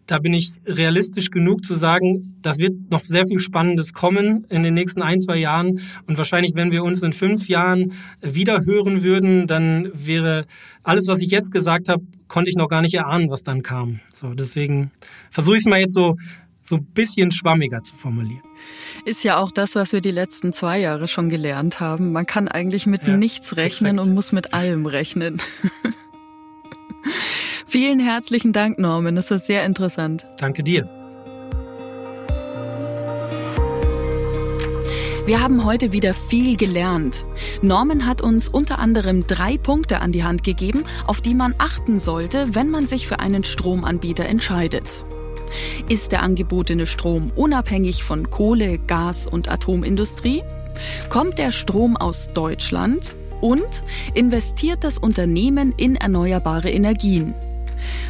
da 0.07 0.19
bin 0.19 0.35
ich 0.35 0.53
realistisch 0.67 1.31
genug 1.31 1.65
zu 1.65 1.77
sagen, 1.77 2.37
da 2.43 2.59
wird 2.59 2.91
noch 2.91 3.03
sehr 3.05 3.27
viel 3.27 3.39
Spannendes 3.39 3.95
kommen 3.95 4.45
in 4.51 4.63
den 4.63 4.75
nächsten 4.75 5.01
ein, 5.03 5.19
zwei 5.19 5.37
Jahren. 5.37 5.81
Und 6.07 6.19
wahrscheinlich, 6.19 6.55
wenn 6.55 6.71
wir 6.71 6.85
uns 6.85 7.03
in 7.03 7.13
fünf 7.13 7.49
Jahren 7.49 7.93
wieder 8.21 8.65
hören 8.67 9.03
würden, 9.03 9.47
dann 9.47 9.91
wäre 9.95 10.45
alles, 10.83 11.09
was 11.09 11.23
ich 11.23 11.31
jetzt 11.31 11.51
gesagt 11.51 11.89
habe, 11.89 12.03
konnte 12.29 12.51
ich 12.51 12.57
noch 12.57 12.69
gar 12.69 12.83
nicht 12.83 12.95
erahnen, 12.95 13.31
was 13.31 13.43
dann 13.43 13.63
kam. 13.63 14.01
So, 14.13 14.35
deswegen 14.35 14.91
versuche 15.31 15.57
ich 15.57 15.63
es 15.63 15.67
mal 15.67 15.81
jetzt 15.81 15.95
so, 15.95 16.17
so 16.63 16.77
ein 16.77 16.85
bisschen 16.85 17.31
schwammiger 17.31 17.83
zu 17.83 17.97
formulieren. 17.97 18.43
Ist 19.05 19.25
ja 19.25 19.39
auch 19.39 19.53
das, 19.53 19.75
was 19.75 19.93
wir 19.93 20.01
die 20.01 20.11
letzten 20.11 20.53
zwei 20.53 20.81
Jahre 20.81 21.09
schon 21.09 21.29
gelernt 21.29 21.81
haben. 21.81 22.13
Man 22.13 22.27
kann 22.27 22.49
eigentlich 22.49 22.87
mit 22.87 23.07
ja, 23.07 23.17
nichts 23.17 23.57
rechnen 23.57 23.93
exakt. 23.93 24.09
und 24.09 24.15
muss 24.15 24.33
mit 24.33 24.53
allem 24.53 24.87
rechnen. 24.87 25.41
Vielen 27.75 27.99
herzlichen 27.99 28.53
Dank, 28.53 28.79
Norman. 28.79 29.17
Das 29.17 29.33
war 29.33 29.39
sehr 29.41 29.65
interessant. 29.65 30.25
Danke 30.37 30.63
dir. 30.63 30.89
Wir 35.27 35.43
haben 35.43 35.65
heute 35.65 35.91
wieder 35.91 36.15
viel 36.15 36.57
gelernt. 36.57 37.27
Norman 37.63 38.07
hat 38.07 38.21
uns 38.21 38.49
unter 38.49 38.79
anderem 38.79 39.27
drei 39.27 39.59
Punkte 39.59 40.01
an 40.01 40.13
die 40.13 40.23
Hand 40.23 40.45
gegeben, 40.45 40.85
auf 41.09 41.21
die 41.21 41.35
man 41.35 41.53
achten 41.59 41.99
sollte, 41.99 42.55
wenn 42.55 42.71
man 42.71 42.87
sich 42.87 43.09
für 43.09 43.19
einen 43.19 43.43
Stromanbieter 43.43 44.25
entscheidet. 44.25 45.05
Ist 45.89 46.13
der 46.13 46.23
angebotene 46.23 46.87
Strom 46.87 47.33
unabhängig 47.35 48.05
von 48.05 48.31
Kohle, 48.31 48.79
Gas 48.79 49.27
und 49.27 49.51
Atomindustrie? 49.51 50.45
Kommt 51.11 51.39
der 51.39 51.51
Strom 51.51 51.97
aus 51.97 52.31
Deutschland? 52.33 53.17
Und 53.41 53.83
investiert 54.15 54.85
das 54.85 54.97
Unternehmen 54.97 55.75
in 55.77 55.97
erneuerbare 55.97 56.71
Energien? 56.71 57.35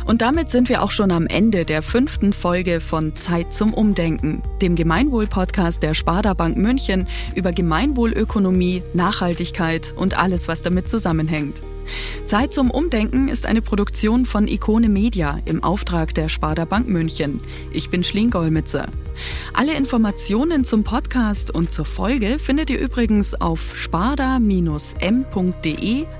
Und 0.04 0.22
damit 0.22 0.50
sind 0.50 0.68
wir 0.68 0.82
auch 0.82 0.90
schon 0.90 1.10
am 1.10 1.26
Ende 1.26 1.64
der 1.64 1.82
fünften 1.82 2.32
Folge 2.32 2.80
von 2.80 3.14
Zeit 3.14 3.52
zum 3.52 3.74
Umdenken, 3.74 4.42
dem 4.60 4.74
Gemeinwohl-Podcast 4.74 5.82
der 5.82 5.94
Sparda 5.94 6.34
Bank 6.34 6.56
München 6.56 7.08
über 7.34 7.52
Gemeinwohlökonomie, 7.52 8.82
Nachhaltigkeit 8.92 9.94
und 9.96 10.18
alles, 10.18 10.48
was 10.48 10.62
damit 10.62 10.88
zusammenhängt. 10.88 11.62
Zeit 12.24 12.52
zum 12.54 12.70
Umdenken 12.70 13.28
ist 13.28 13.46
eine 13.46 13.62
Produktion 13.62 14.26
von 14.26 14.48
Ikone 14.48 14.88
Media 14.88 15.38
im 15.44 15.62
Auftrag 15.62 16.14
der 16.14 16.28
Sparda 16.28 16.64
Bank 16.64 16.88
München. 16.88 17.40
Ich 17.72 17.90
bin 17.90 18.02
Schling 18.02 18.30
Golmitzer. 18.30 18.88
Alle 19.52 19.74
Informationen 19.74 20.64
zum 20.64 20.82
Podcast 20.84 21.50
und 21.50 21.70
zur 21.70 21.84
Folge 21.84 22.38
findet 22.38 22.70
ihr 22.70 22.80
übrigens 22.80 23.34
auf 23.34 23.76
sparda-m.de 23.76 24.46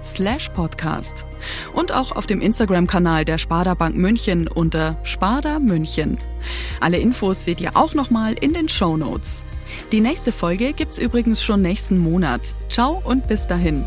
slash 0.03 0.51
podcast 0.51 1.27
und 1.73 1.93
auch 1.93 2.13
auf 2.13 2.27
dem 2.27 2.41
Instagram-Kanal 2.41 3.25
der 3.25 3.39
Sparda 3.39 3.75
Bank 3.75 3.97
München 3.97 4.49
unter 4.49 4.97
Sparda 5.03 5.59
München. 5.59 6.19
Alle 6.81 6.99
Infos 6.99 7.45
seht 7.45 7.61
ihr 7.61 7.77
auch 7.77 7.95
nochmal 7.95 8.35
in 8.35 8.53
den 8.53 8.69
Show 8.69 8.97
Notes. 8.97 9.45
Die 9.93 10.01
nächste 10.01 10.33
Folge 10.33 10.73
gibt's 10.73 10.99
übrigens 10.99 11.43
schon 11.43 11.63
nächsten 11.63 11.99
Monat. 11.99 12.43
Ciao 12.69 13.03
und 13.05 13.27
bis 13.27 13.47
dahin. 13.47 13.85